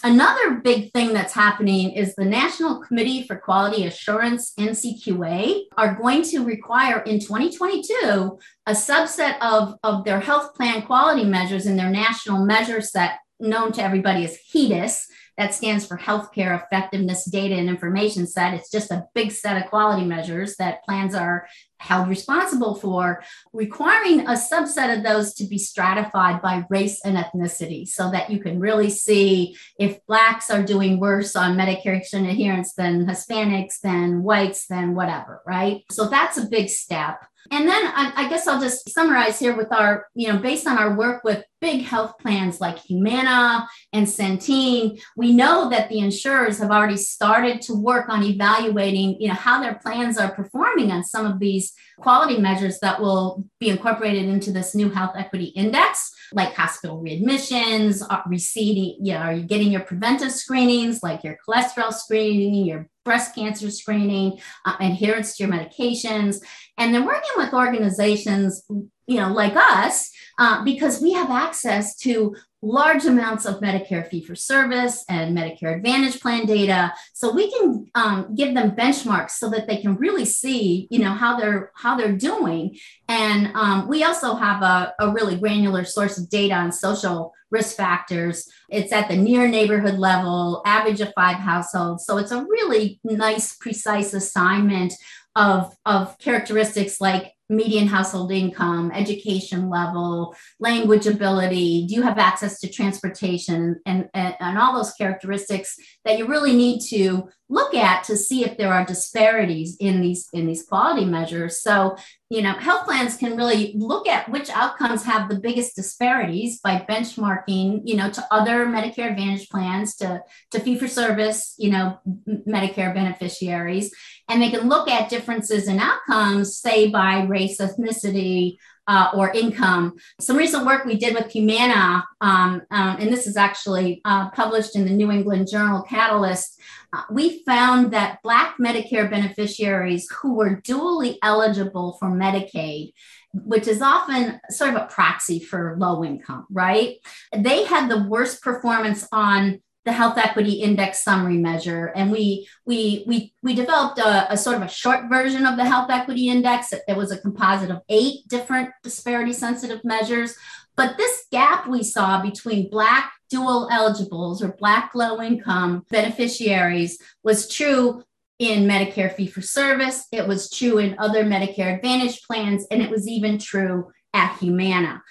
Another 0.04 0.56
big 0.56 0.92
thing 0.92 1.12
that's 1.12 1.32
happening 1.32 1.92
is 1.92 2.14
the 2.14 2.24
National 2.24 2.80
Committee 2.80 3.22
for 3.26 3.36
Quality 3.36 3.86
Assurance, 3.86 4.52
NCQA, 4.58 5.62
are 5.76 5.94
going 5.94 6.22
to 6.22 6.44
require 6.44 7.00
in 7.00 7.18
2022 7.18 8.38
a 8.66 8.72
subset 8.72 9.38
of, 9.40 9.74
of 9.82 10.04
their 10.04 10.20
health 10.20 10.54
plan 10.54 10.82
quality 10.82 11.24
measures 11.24 11.66
in 11.66 11.76
their 11.76 11.90
national 11.90 12.44
measure 12.44 12.80
set, 12.80 13.18
known 13.40 13.72
to 13.72 13.82
everybody 13.82 14.24
as 14.24 14.38
HEDIS. 14.52 15.06
That 15.38 15.54
stands 15.54 15.86
for 15.86 15.96
Healthcare 15.96 16.60
Effectiveness 16.62 17.24
Data 17.24 17.54
and 17.54 17.68
Information 17.68 18.26
Set. 18.26 18.54
It's 18.54 18.70
just 18.70 18.90
a 18.90 19.06
big 19.14 19.30
set 19.30 19.56
of 19.56 19.70
quality 19.70 20.04
measures 20.04 20.56
that 20.56 20.84
plans 20.84 21.14
are 21.14 21.46
held 21.78 22.08
responsible 22.08 22.74
for, 22.74 23.22
requiring 23.52 24.22
a 24.22 24.32
subset 24.32 24.96
of 24.96 25.04
those 25.04 25.32
to 25.34 25.44
be 25.44 25.56
stratified 25.56 26.42
by 26.42 26.64
race 26.68 27.00
and 27.04 27.16
ethnicity 27.16 27.86
so 27.86 28.10
that 28.10 28.30
you 28.30 28.40
can 28.40 28.58
really 28.58 28.90
see 28.90 29.56
if 29.78 30.04
Blacks 30.06 30.50
are 30.50 30.62
doing 30.62 30.98
worse 30.98 31.36
on 31.36 31.56
medication 31.56 32.26
adherence 32.26 32.74
than 32.74 33.06
Hispanics, 33.06 33.80
than 33.80 34.24
whites, 34.24 34.66
than 34.66 34.96
whatever, 34.96 35.40
right? 35.46 35.84
So 35.92 36.08
that's 36.08 36.36
a 36.36 36.46
big 36.46 36.68
step. 36.68 37.24
And 37.50 37.68
then 37.68 37.86
I, 37.86 38.12
I, 38.16 38.28
guess 38.28 38.46
I'll 38.46 38.60
just 38.60 38.90
summarize 38.90 39.38
here 39.38 39.56
with 39.56 39.72
our, 39.72 40.06
you 40.14 40.32
know, 40.32 40.38
based 40.38 40.66
on 40.66 40.78
our 40.78 40.96
work 40.96 41.24
with 41.24 41.44
big 41.60 41.82
health 41.82 42.18
plans 42.18 42.60
like 42.60 42.78
Humana 42.78 43.68
and 43.92 44.06
Centene, 44.06 45.00
we 45.16 45.32
know 45.32 45.68
that 45.70 45.88
the 45.88 45.98
insurers 45.98 46.58
have 46.58 46.70
already 46.70 46.96
started 46.96 47.60
to 47.62 47.74
work 47.74 48.08
on 48.08 48.22
evaluating, 48.22 49.20
you 49.20 49.28
know, 49.28 49.34
how 49.34 49.60
their 49.60 49.74
plans 49.74 50.18
are 50.18 50.34
performing 50.34 50.90
on 50.90 51.04
some 51.04 51.26
of 51.26 51.38
these 51.38 51.72
quality 51.98 52.38
measures 52.38 52.78
that 52.80 53.00
will 53.00 53.44
be 53.58 53.70
incorporated 53.70 54.26
into 54.26 54.52
this 54.52 54.74
new 54.74 54.90
health 54.90 55.12
equity 55.16 55.46
index 55.46 56.12
like 56.32 56.54
hospital 56.54 57.02
readmissions, 57.02 58.02
uh, 58.10 58.20
receding, 58.26 59.04
you 59.04 59.14
know, 59.14 59.20
are 59.20 59.34
you 59.34 59.42
getting 59.42 59.72
your 59.72 59.80
preventive 59.80 60.30
screenings 60.32 61.02
like 61.02 61.24
your 61.24 61.36
cholesterol 61.46 61.92
screening, 61.92 62.66
your 62.66 62.88
breast 63.04 63.34
cancer 63.34 63.70
screening, 63.70 64.38
uh, 64.64 64.76
adherence 64.80 65.36
to 65.36 65.44
your 65.44 65.52
medications, 65.52 66.42
and 66.76 66.94
then 66.94 67.06
working 67.06 67.30
with 67.36 67.52
organizations, 67.52 68.64
you 69.06 69.16
know, 69.16 69.32
like 69.32 69.54
us, 69.56 70.10
uh, 70.38 70.62
because 70.64 71.00
we 71.00 71.12
have 71.12 71.30
access 71.30 71.96
to 71.96 72.34
large 72.60 73.04
amounts 73.04 73.44
of 73.46 73.60
Medicare 73.60 74.08
fee 74.08 74.24
for 74.24 74.34
service 74.34 75.04
and 75.08 75.36
Medicare 75.36 75.76
Advantage 75.76 76.20
plan 76.20 76.44
data, 76.44 76.92
so 77.12 77.32
we 77.32 77.50
can 77.50 77.86
um, 77.94 78.34
give 78.34 78.54
them 78.54 78.72
benchmarks 78.72 79.32
so 79.32 79.48
that 79.50 79.66
they 79.66 79.78
can 79.78 79.96
really 79.96 80.24
see, 80.24 80.86
you 80.90 80.98
know, 80.98 81.12
how 81.12 81.38
they're 81.38 81.70
how 81.74 81.96
they're 81.96 82.16
doing. 82.16 82.76
And 83.08 83.50
um, 83.54 83.88
we 83.88 84.04
also 84.04 84.34
have 84.34 84.62
a, 84.62 84.94
a 85.00 85.10
really 85.12 85.36
granular 85.36 85.84
source 85.84 86.18
of 86.18 86.28
data 86.28 86.54
on 86.54 86.72
social 86.72 87.32
risk 87.50 87.76
factors. 87.76 88.48
It's 88.68 88.92
at 88.92 89.08
the 89.08 89.16
near 89.16 89.48
neighborhood 89.48 89.98
level, 89.98 90.62
average 90.66 91.00
of 91.00 91.12
five 91.14 91.36
households. 91.36 92.04
So 92.04 92.18
it's 92.18 92.32
a 92.32 92.44
really 92.44 93.00
nice, 93.04 93.56
precise 93.56 94.12
assignment 94.14 94.92
of, 95.36 95.74
of 95.86 96.18
characteristics 96.18 97.00
like 97.00 97.32
median 97.48 97.86
household 97.86 98.30
income, 98.30 98.90
education 98.92 99.70
level, 99.70 100.34
language 100.60 101.06
ability, 101.06 101.86
do 101.86 101.94
you 101.94 102.02
have 102.02 102.18
access 102.18 102.60
to 102.60 102.68
transportation, 102.68 103.80
and, 103.86 104.08
and, 104.14 104.34
and, 104.40 104.58
all 104.58 104.74
those 104.74 104.92
characteristics 104.92 105.76
that 106.04 106.18
you 106.18 106.26
really 106.26 106.54
need 106.54 106.80
to 106.80 107.28
look 107.48 107.74
at 107.74 108.04
to 108.04 108.16
see 108.16 108.44
if 108.44 108.58
there 108.58 108.72
are 108.72 108.84
disparities 108.84 109.76
in 109.80 110.00
these 110.00 110.28
in 110.32 110.46
these 110.46 110.64
quality 110.64 111.04
measures. 111.04 111.62
So, 111.62 111.96
you 112.28 112.42
know, 112.42 112.52
health 112.52 112.84
plans 112.84 113.16
can 113.16 113.36
really 113.36 113.72
look 113.76 114.06
at 114.06 114.28
which 114.28 114.50
outcomes 114.50 115.04
have 115.04 115.28
the 115.28 115.40
biggest 115.40 115.74
disparities 115.74 116.60
by 116.60 116.84
benchmarking, 116.88 117.82
you 117.84 117.96
know, 117.96 118.10
to 118.10 118.26
other 118.30 118.66
Medicare 118.66 119.12
Advantage 119.12 119.48
plans, 119.48 119.96
to, 119.96 120.20
to 120.50 120.60
fee 120.60 120.78
for 120.78 120.88
service, 120.88 121.54
you 121.56 121.70
know, 121.70 121.98
Medicare 122.46 122.92
beneficiaries. 122.92 123.94
And 124.28 124.42
they 124.42 124.50
can 124.50 124.68
look 124.68 124.88
at 124.88 125.08
differences 125.08 125.68
in 125.68 125.78
outcomes, 125.78 126.56
say 126.56 126.90
by 126.90 127.22
race, 127.24 127.58
ethnicity, 127.58 128.58
uh, 128.86 129.10
or 129.14 129.30
income. 129.30 129.96
Some 130.18 130.36
recent 130.36 130.64
work 130.64 130.84
we 130.84 130.96
did 130.96 131.14
with 131.14 131.30
Humana, 131.30 132.04
um, 132.20 132.62
um, 132.70 132.96
and 132.98 133.12
this 133.12 133.26
is 133.26 133.36
actually 133.36 134.00
uh, 134.04 134.30
published 134.30 134.76
in 134.76 134.86
the 134.86 134.90
New 134.90 135.10
England 135.10 135.48
Journal 135.50 135.82
Catalyst, 135.82 136.58
uh, 136.94 137.02
we 137.10 137.42
found 137.44 137.92
that 137.92 138.18
Black 138.22 138.56
Medicare 138.58 139.10
beneficiaries 139.10 140.10
who 140.10 140.34
were 140.34 140.62
dually 140.62 141.18
eligible 141.22 141.98
for 142.00 142.08
Medicaid 142.08 142.92
which 143.32 143.68
is 143.68 143.82
often 143.82 144.40
sort 144.50 144.70
of 144.70 144.76
a 144.76 144.86
proxy 144.86 145.38
for 145.38 145.76
low 145.78 146.04
income, 146.04 146.46
right? 146.50 146.96
They 147.36 147.64
had 147.64 147.88
the 147.88 148.04
worst 148.04 148.42
performance 148.42 149.06
on 149.12 149.60
the 149.88 149.94
health 149.94 150.18
equity 150.18 150.52
index 150.52 151.02
summary 151.02 151.38
measure. 151.38 151.86
And 151.96 152.12
we 152.12 152.46
we 152.66 153.04
we 153.06 153.32
we 153.42 153.54
developed 153.54 153.98
a, 153.98 154.30
a, 154.30 154.36
sort 154.36 154.56
of 154.56 154.62
a 154.62 154.68
short 154.68 155.08
version 155.08 155.46
of 155.46 155.56
the 155.56 155.64
health 155.64 155.90
equity 155.90 156.28
index. 156.28 156.74
It 156.86 156.94
was 156.94 157.10
a 157.10 157.18
composite 157.18 157.70
of 157.70 157.80
eight 157.88 158.28
different 158.28 158.68
disparity 158.82 159.32
sensitive 159.32 159.82
measures. 159.84 160.36
But 160.76 160.98
this 160.98 161.24
gap 161.32 161.66
we 161.66 161.82
saw 161.82 162.20
between 162.20 162.68
black 162.68 163.12
dual 163.30 163.68
eligibles 163.72 164.42
or 164.42 164.52
black 164.58 164.92
low 164.94 165.22
income 165.22 165.86
beneficiaries 165.90 166.98
was 167.24 167.48
true 167.48 168.04
in 168.38 168.68
medicare 168.68 169.12
fee 169.12 169.26
for 169.26 169.40
service. 169.40 170.06
It 170.12 170.28
was 170.28 170.50
true 170.50 170.76
in 170.78 170.98
other 170.98 171.24
medicare 171.24 171.74
advantage 171.74 172.22
plans. 172.24 172.66
And 172.70 172.82
it 172.82 172.90
was 172.90 173.08
even 173.08 173.38
true 173.38 173.90
at 174.12 174.36
humana 174.38 175.02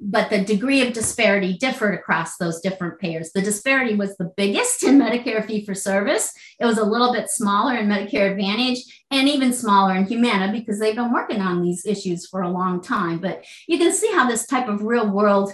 but 0.00 0.30
the 0.30 0.44
degree 0.44 0.86
of 0.86 0.92
disparity 0.92 1.56
differed 1.56 1.94
across 1.94 2.36
those 2.36 2.60
different 2.60 2.98
payers. 2.98 3.32
The 3.32 3.42
disparity 3.42 3.94
was 3.94 4.16
the 4.16 4.32
biggest 4.36 4.82
in 4.82 4.98
Medicare 5.00 5.44
fee 5.46 5.64
for 5.64 5.74
service. 5.74 6.32
It 6.60 6.66
was 6.66 6.78
a 6.78 6.84
little 6.84 7.12
bit 7.12 7.30
smaller 7.30 7.76
in 7.76 7.88
Medicare 7.88 8.30
Advantage 8.30 9.04
and 9.10 9.28
even 9.28 9.52
smaller 9.52 9.94
in 9.94 10.06
Humana 10.06 10.52
because 10.52 10.78
they've 10.78 10.94
been 10.94 11.12
working 11.12 11.40
on 11.40 11.62
these 11.62 11.86
issues 11.86 12.26
for 12.26 12.42
a 12.42 12.50
long 12.50 12.80
time. 12.80 13.18
But 13.18 13.44
you 13.66 13.78
can 13.78 13.92
see 13.92 14.12
how 14.12 14.28
this 14.28 14.46
type 14.46 14.68
of 14.68 14.82
real 14.82 15.10
world 15.10 15.52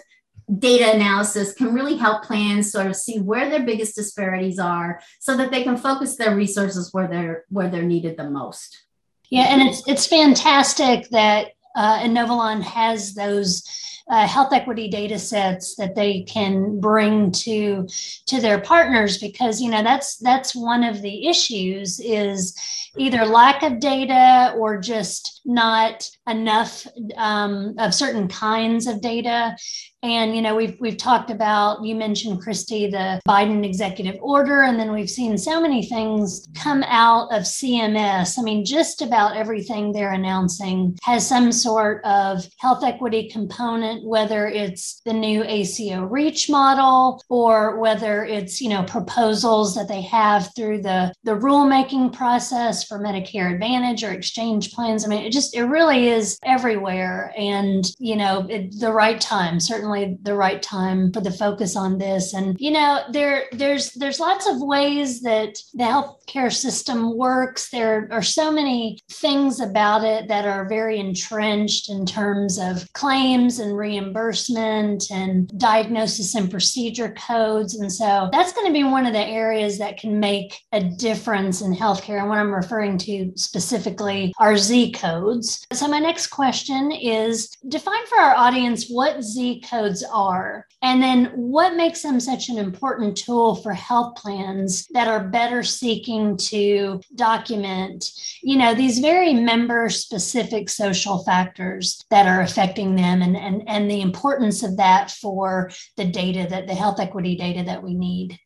data 0.59 0.93
analysis 0.93 1.55
can 1.55 1.73
really 1.73 1.97
help 1.97 2.25
plans 2.25 2.73
sort 2.73 2.87
of 2.87 2.97
see 2.97 3.19
where 3.19 3.49
their 3.49 3.63
biggest 3.63 3.95
disparities 3.95 4.59
are 4.59 5.01
so 5.21 5.37
that 5.37 5.51
they 5.51 5.63
can 5.63 5.77
focus 5.77 6.17
their 6.17 6.35
resources 6.35 6.93
where 6.93 7.09
they're 7.09 7.45
where 7.49 7.71
they're 7.71 7.83
needed 7.83 8.17
the 8.17 8.29
most. 8.29 8.85
Yeah, 9.31 9.45
and 9.45 9.63
it's 9.63 9.87
it's 9.89 10.07
fantastic 10.07 11.09
that 11.11 11.53
uh, 11.75 12.61
has 12.61 13.15
those 13.15 13.63
uh, 14.09 14.27
health 14.27 14.53
equity 14.53 14.89
data 14.89 15.19
sets 15.19 15.77
that 15.77 15.95
they 15.95 16.23
can 16.23 16.81
bring 16.81 17.31
to 17.31 17.87
to 18.27 18.41
their 18.41 18.61
partners 18.61 19.19
because 19.19 19.61
you 19.61 19.71
know 19.71 19.83
that's 19.83 20.17
that's 20.19 20.55
one 20.55 20.85
of 20.85 21.03
the 21.03 21.29
issues 21.29 22.01
is 22.01 22.57
either 22.97 23.25
lack 23.25 23.63
of 23.63 23.81
data 23.81 24.55
or 24.59 24.79
just 24.79 25.41
not 25.45 26.11
enough 26.29 26.87
um, 27.17 27.75
of 27.79 27.95
certain 27.95 28.29
kinds 28.29 28.87
of 28.87 29.01
data 29.01 29.57
and 30.03 30.35
you 30.35 30.43
know, 30.43 30.57
we've 30.57 30.77
we've 30.81 30.97
talked 30.97 31.31
about 31.31 31.85
you 31.85 31.95
mentioned 31.95 32.43
Christy 32.43 32.91
the 32.91 33.21
Biden 33.27 33.65
executive 33.65 34.17
order, 34.21 34.63
and 34.63 34.79
then 34.79 34.93
we've 34.93 35.11
seen 35.11 35.39
so 35.39 35.61
many 35.61 35.85
things 35.87 36.49
come 36.55 36.83
out 36.85 37.33
of 37.33 37.43
CMS. 37.43 38.39
I 38.39 38.43
mean, 38.43 38.65
just 38.65 39.01
about 39.01 39.37
everything 39.37 39.93
they're 39.93 40.13
announcing 40.13 40.99
has 41.03 41.27
some 41.27 41.53
sort 41.53 42.05
of 42.05 42.45
health 42.59 42.83
equity 42.83 43.29
component, 43.29 44.05
whether 44.05 44.49
it's 44.49 45.01
the 45.05 45.13
new 45.13 45.45
ACO 45.45 46.05
REACH 46.05 46.51
model 46.51 47.23
or 47.29 47.79
whether 47.79 48.25
it's 48.25 48.61
you 48.61 48.71
know 48.71 48.83
proposals 48.83 49.75
that 49.77 49.89
they 49.89 50.03
have 50.03 50.51
through 50.57 50.83
the 50.83 51.13
the 51.23 51.37
rulemaking 51.37 52.13
process 52.13 52.83
for 52.83 52.99
Medicare 52.99 53.55
Advantage 53.55 54.03
or 54.03 54.11
exchange 54.11 54.73
plans. 54.73 55.05
I 55.05 55.09
mean, 55.09 55.25
it 55.25 55.31
just 55.31 55.55
it 55.55 55.65
really 55.65 56.09
is 56.09 56.39
everywhere, 56.45 57.33
and 57.37 57.85
you 58.01 58.17
know, 58.17 58.49
at 58.51 58.73
the 58.81 58.93
right 58.93 59.21
time 59.21 59.61
certainly 59.61 59.92
certainly 59.93 60.19
the 60.23 60.35
right 60.35 60.63
time 60.63 61.13
for 61.13 61.21
the 61.21 61.31
focus 61.31 61.77
on 61.77 61.99
this. 61.99 62.35
And 62.35 62.57
you 62.59 62.71
know, 62.71 63.01
there 63.11 63.45
there's 63.53 63.93
there's 63.95 64.21
lots 64.21 64.47
of 64.47 64.61
ways 64.61 65.23
that 65.23 65.59
the 65.75 65.85
healthcare 65.85 66.53
system 66.53 67.17
works. 67.17 67.71
There 67.71 68.09
are 68.11 68.23
so 68.23 68.51
many 68.51 69.01
things 69.11 69.61
about 69.61 70.05
it 70.05 70.29
that 70.29 70.47
are 70.47 70.69
very 70.69 70.99
entrenched 70.99 71.91
in 71.91 72.07
terms 72.07 72.59
of 72.59 72.91
claims 72.93 73.59
and 73.59 73.77
reimbursement 73.77 75.11
and 75.11 75.49
diagnosis 75.59 76.35
and 76.35 76.51
procedure 76.51 77.15
codes. 77.15 77.75
And 77.75 77.93
so 77.93 78.29
that's 78.33 78.53
going 78.53 78.67
to 78.67 78.73
be 78.73 78.85
one 78.85 79.07
of 79.07 79.13
the 79.13 79.25
areas 79.25 79.79
that 79.79 79.99
can 79.99 80.21
make 80.21 80.61
a 80.73 80.83
difference 80.83 81.61
in 81.61 81.75
healthcare. 81.75 82.21
And 82.21 82.29
what 82.29 82.39
I'm 82.39 82.55
referring 82.55 82.99
to 82.99 83.33
specifically 83.37 84.33
are 84.39 84.57
Z 84.57 84.93
codes. 84.93 85.67
So 85.73 85.89
my 85.89 85.99
next 85.99 86.29
question 86.29 86.93
is 86.93 87.49
define 87.69 88.07
for 88.07 88.19
our 88.19 88.35
audience 88.37 88.89
what 88.89 89.23
Z 89.23 89.63
codes 89.69 89.82
codes 89.83 90.05
are, 90.13 90.67
and 90.81 91.03
then 91.03 91.27
what 91.35 91.77
makes 91.77 92.03
them 92.03 92.21
such 92.21 92.49
an 92.49 92.59
important 92.59 93.17
tool 93.17 93.57
for 93.57 93.73
health 93.73 94.17
plans 94.17 94.87
that 94.89 95.09
are 95.09 95.29
better 95.29 95.63
seeking 95.63 96.37
to 96.37 97.01
document, 97.15 98.11
you 98.43 98.57
know, 98.57 98.75
these 98.75 98.99
very 98.99 99.35
member 99.35 99.89
specific 99.89 100.69
social 100.69 101.25
factors 101.25 102.05
that 102.11 102.27
are 102.27 102.43
affecting 102.43 102.95
them 102.95 103.23
and, 103.23 103.37
and, 103.37 103.69
and 103.69 103.91
the 103.91 104.01
importance 104.01 104.63
of 104.63 104.77
that 104.77 105.11
for 105.11 105.71
the 105.97 106.05
data 106.05 106.47
that 106.49 106.67
the 106.67 106.75
health 106.75 107.01
equity 107.01 107.37
data 107.37 107.63
that 107.65 107.83
we 107.83 107.95
need. 107.95 108.39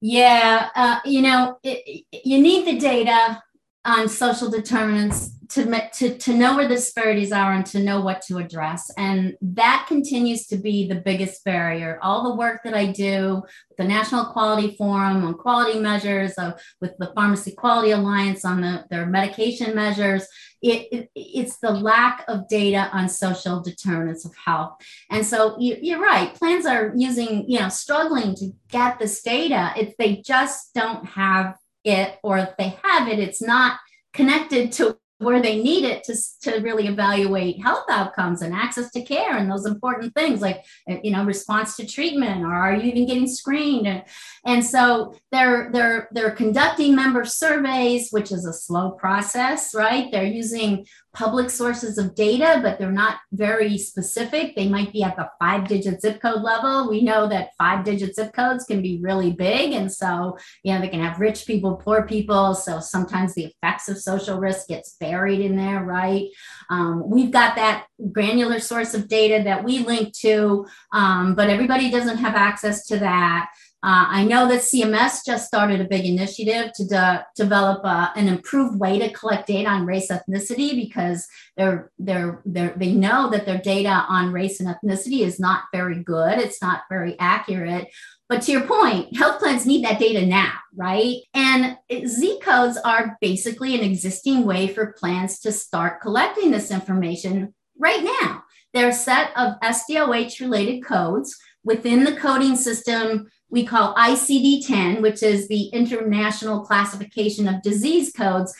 Yeah, 0.00 0.68
uh, 0.76 0.98
you 1.04 1.22
know, 1.22 1.58
it, 1.62 2.04
you 2.24 2.40
need 2.40 2.66
the 2.66 2.78
data 2.78 3.42
on 3.84 4.08
social 4.08 4.50
determinants 4.50 5.30
to, 5.50 5.90
to, 5.94 6.18
to 6.18 6.34
know 6.34 6.56
where 6.56 6.68
the 6.68 6.74
disparities 6.74 7.32
are 7.32 7.52
and 7.52 7.64
to 7.66 7.82
know 7.82 8.00
what 8.00 8.22
to 8.22 8.38
address. 8.38 8.90
And 8.96 9.36
that 9.40 9.86
continues 9.88 10.46
to 10.48 10.56
be 10.56 10.86
the 10.86 10.96
biggest 10.96 11.44
barrier. 11.44 11.98
All 12.02 12.24
the 12.24 12.36
work 12.36 12.60
that 12.64 12.74
I 12.74 12.86
do 12.86 13.42
with 13.68 13.78
the 13.78 13.84
National 13.84 14.26
Quality 14.26 14.76
Forum 14.76 15.24
on 15.24 15.34
quality 15.34 15.78
measures, 15.78 16.36
uh, 16.36 16.52
with 16.80 16.92
the 16.98 17.12
Pharmacy 17.14 17.52
Quality 17.52 17.92
Alliance 17.92 18.44
on 18.44 18.60
the, 18.60 18.84
their 18.90 19.06
medication 19.06 19.74
measures, 19.74 20.26
it, 20.60 20.88
it, 20.92 21.10
it's 21.14 21.58
the 21.58 21.70
lack 21.70 22.24
of 22.28 22.48
data 22.48 22.90
on 22.92 23.08
social 23.08 23.60
determinants 23.60 24.24
of 24.24 24.34
health. 24.36 24.76
And 25.10 25.24
so 25.24 25.58
you, 25.58 25.76
you're 25.80 26.00
right, 26.00 26.34
plans 26.34 26.66
are 26.66 26.92
using, 26.96 27.48
you 27.48 27.60
know, 27.60 27.68
struggling 27.68 28.34
to 28.36 28.50
get 28.68 28.98
this 28.98 29.22
data. 29.22 29.72
If 29.76 29.96
they 29.96 30.16
just 30.16 30.74
don't 30.74 31.06
have 31.06 31.56
it, 31.84 32.18
or 32.22 32.38
if 32.38 32.56
they 32.58 32.76
have 32.82 33.08
it, 33.08 33.18
it's 33.18 33.40
not 33.40 33.78
connected 34.12 34.72
to 34.72 34.98
where 35.18 35.42
they 35.42 35.60
need 35.60 35.84
it 35.84 36.04
to, 36.04 36.14
to 36.42 36.60
really 36.60 36.86
evaluate 36.86 37.62
health 37.62 37.84
outcomes 37.90 38.42
and 38.42 38.54
access 38.54 38.90
to 38.92 39.02
care 39.02 39.36
and 39.36 39.50
those 39.50 39.66
important 39.66 40.14
things 40.14 40.40
like 40.40 40.64
uh, 40.90 40.96
you 41.02 41.10
know 41.10 41.24
response 41.24 41.76
to 41.76 41.86
treatment 41.86 42.42
or 42.42 42.52
are 42.52 42.74
you 42.74 42.82
even 42.82 43.06
getting 43.06 43.26
screened 43.26 43.86
and, 43.86 44.02
and 44.46 44.64
so 44.64 45.14
they're 45.32 45.70
they're 45.72 46.08
they're 46.12 46.30
conducting 46.30 46.94
member 46.94 47.24
surveys 47.24 48.10
which 48.10 48.30
is 48.30 48.46
a 48.46 48.52
slow 48.52 48.92
process 48.92 49.74
right 49.74 50.10
they're 50.12 50.24
using 50.24 50.86
public 51.18 51.50
sources 51.50 51.98
of 51.98 52.14
data, 52.14 52.60
but 52.62 52.78
they're 52.78 52.92
not 52.92 53.16
very 53.32 53.76
specific. 53.76 54.54
They 54.54 54.68
might 54.68 54.92
be 54.92 55.02
at 55.02 55.16
the 55.16 55.28
five 55.40 55.66
digit 55.66 56.00
zip 56.00 56.22
code 56.22 56.42
level. 56.42 56.88
We 56.88 57.02
know 57.02 57.28
that 57.28 57.50
five 57.58 57.84
digit 57.84 58.14
zip 58.14 58.32
codes 58.32 58.64
can 58.64 58.82
be 58.82 59.00
really 59.02 59.32
big. 59.32 59.72
And 59.72 59.92
so, 59.92 60.38
you 60.62 60.72
know, 60.72 60.80
they 60.80 60.86
can 60.86 61.02
have 61.02 61.18
rich 61.18 61.44
people, 61.44 61.74
poor 61.74 62.06
people. 62.06 62.54
So 62.54 62.78
sometimes 62.78 63.34
the 63.34 63.46
effects 63.46 63.88
of 63.88 63.98
social 63.98 64.38
risk 64.38 64.68
gets 64.68 64.94
buried 65.08 65.40
in 65.40 65.56
there, 65.56 65.82
right? 65.82 66.28
Um, 66.68 67.08
we've 67.08 67.30
got 67.30 67.56
that 67.56 67.86
granular 68.12 68.60
source 68.60 68.92
of 68.92 69.08
data 69.08 69.42
that 69.44 69.64
we 69.64 69.78
link 69.80 70.12
to, 70.18 70.66
um, 70.92 71.34
but 71.34 71.48
everybody 71.48 71.90
doesn't 71.90 72.18
have 72.18 72.34
access 72.34 72.86
to 72.88 72.98
that. 72.98 73.50
Uh, 73.80 74.06
I 74.08 74.24
know 74.24 74.48
that 74.48 74.62
CMS 74.62 75.24
just 75.24 75.46
started 75.46 75.80
a 75.80 75.88
big 75.88 76.04
initiative 76.04 76.72
to 76.74 76.84
de- 76.84 77.24
develop 77.36 77.82
uh, 77.84 78.08
an 78.16 78.26
improved 78.26 78.80
way 78.80 78.98
to 78.98 79.12
collect 79.12 79.46
data 79.46 79.68
on 79.68 79.86
race 79.86 80.10
ethnicity 80.10 80.74
because 80.74 81.24
they're, 81.56 81.92
they're, 81.96 82.42
they're, 82.44 82.74
they 82.76 82.92
know 82.92 83.30
that 83.30 83.46
their 83.46 83.58
data 83.58 84.04
on 84.08 84.32
race 84.32 84.58
and 84.58 84.68
ethnicity 84.68 85.20
is 85.20 85.38
not 85.38 85.62
very 85.72 86.02
good. 86.02 86.38
It's 86.38 86.60
not 86.60 86.82
very 86.90 87.16
accurate. 87.20 87.88
But 88.28 88.42
to 88.42 88.52
your 88.52 88.66
point, 88.66 89.16
health 89.16 89.38
plans 89.38 89.64
need 89.64 89.84
that 89.84 90.00
data 90.00 90.26
now, 90.26 90.52
right? 90.74 91.18
And 91.32 91.78
Z 92.06 92.40
codes 92.42 92.78
are 92.78 93.16
basically 93.20 93.76
an 93.76 93.84
existing 93.84 94.44
way 94.44 94.66
for 94.66 94.92
plans 94.98 95.38
to 95.40 95.52
start 95.52 96.00
collecting 96.02 96.50
this 96.50 96.72
information 96.72 97.54
right 97.78 98.02
now. 98.20 98.42
They're 98.74 98.88
a 98.88 98.92
set 98.92 99.30
of 99.36 99.54
SDOH 99.60 100.40
related 100.40 100.84
codes 100.84 101.34
within 101.64 102.04
the 102.04 102.16
coding 102.16 102.56
system 102.56 103.28
we 103.50 103.64
call 103.64 103.94
ICD 103.94 104.66
10, 104.66 105.02
which 105.02 105.22
is 105.22 105.48
the 105.48 105.64
International 105.68 106.60
Classification 106.60 107.48
of 107.48 107.62
Disease 107.62 108.12
Codes. 108.12 108.54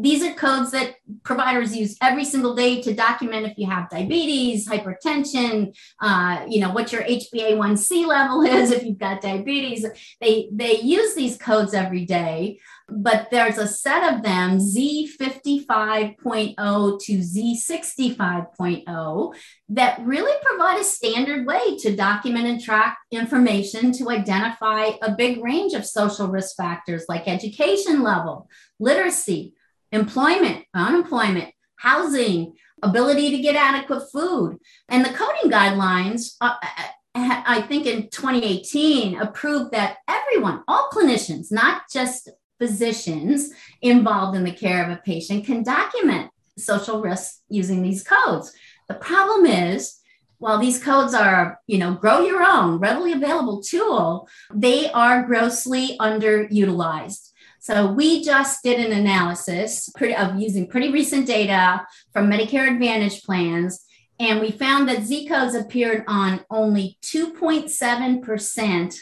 These 0.00 0.24
are 0.24 0.34
codes 0.34 0.72
that 0.72 0.96
providers 1.22 1.76
use 1.76 1.96
every 2.02 2.24
single 2.24 2.56
day 2.56 2.82
to 2.82 2.92
document 2.92 3.46
if 3.46 3.56
you 3.56 3.66
have 3.66 3.88
diabetes, 3.88 4.68
hypertension, 4.68 5.76
uh, 6.00 6.44
you 6.48 6.60
know, 6.60 6.72
what 6.72 6.92
your 6.92 7.02
HbA1c 7.02 8.04
level 8.04 8.42
is 8.42 8.72
if 8.72 8.84
you've 8.84 8.98
got 8.98 9.20
diabetes. 9.22 9.86
They, 10.20 10.48
they 10.52 10.80
use 10.80 11.14
these 11.14 11.36
codes 11.36 11.72
every 11.72 12.04
day 12.04 12.58
but 12.90 13.28
there's 13.30 13.58
a 13.58 13.66
set 13.66 14.14
of 14.14 14.22
them 14.22 14.58
Z55.0 14.58 17.00
to 17.00 17.18
Z65.0 17.18 19.34
that 19.70 20.00
really 20.04 20.36
provide 20.42 20.78
a 20.80 20.84
standard 20.84 21.46
way 21.46 21.78
to 21.78 21.96
document 21.96 22.46
and 22.46 22.60
track 22.60 22.98
information 23.10 23.90
to 23.92 24.10
identify 24.10 24.90
a 25.02 25.14
big 25.16 25.42
range 25.42 25.72
of 25.74 25.86
social 25.86 26.28
risk 26.28 26.56
factors 26.56 27.06
like 27.08 27.28
education 27.28 28.02
level, 28.02 28.48
literacy, 28.78 29.54
employment, 29.92 30.64
unemployment, 30.74 31.54
housing, 31.76 32.54
ability 32.82 33.30
to 33.30 33.38
get 33.38 33.56
adequate 33.56 34.10
food. 34.12 34.58
And 34.88 35.04
the 35.04 35.10
coding 35.10 35.50
guidelines, 35.50 36.36
uh, 36.40 36.54
uh 36.62 36.84
I 37.14 37.62
think 37.62 37.86
in 37.86 38.08
2018, 38.08 39.20
approved 39.20 39.72
that 39.72 39.96
everyone, 40.06 40.62
all 40.68 40.88
clinicians, 40.92 41.50
not 41.50 41.82
just 41.92 42.30
physicians 42.60 43.50
involved 43.82 44.36
in 44.36 44.44
the 44.44 44.52
care 44.52 44.84
of 44.84 44.90
a 44.90 45.00
patient 45.02 45.46
can 45.46 45.64
document 45.64 46.30
social 46.58 47.00
risks 47.00 47.40
using 47.48 47.82
these 47.82 48.04
codes. 48.04 48.52
The 48.88 48.94
problem 48.94 49.46
is, 49.46 49.96
while 50.38 50.58
these 50.58 50.82
codes 50.82 51.14
are, 51.14 51.60
you 51.66 51.78
know, 51.78 51.94
grow 51.94 52.20
your 52.20 52.42
own, 52.42 52.78
readily 52.78 53.12
available 53.12 53.62
tool, 53.62 54.28
they 54.54 54.90
are 54.92 55.24
grossly 55.24 55.96
underutilized. 55.98 57.30
So 57.60 57.92
we 57.92 58.24
just 58.24 58.62
did 58.62 58.80
an 58.80 58.92
analysis 58.98 59.90
of 60.00 60.38
using 60.38 60.66
pretty 60.66 60.90
recent 60.90 61.26
data 61.26 61.86
from 62.12 62.30
Medicare 62.30 62.72
Advantage 62.72 63.22
plans, 63.22 63.84
and 64.18 64.40
we 64.40 64.50
found 64.50 64.88
that 64.88 65.02
Z 65.02 65.28
codes 65.28 65.54
appeared 65.54 66.04
on 66.08 66.44
only 66.50 66.98
2.7% 67.02 68.98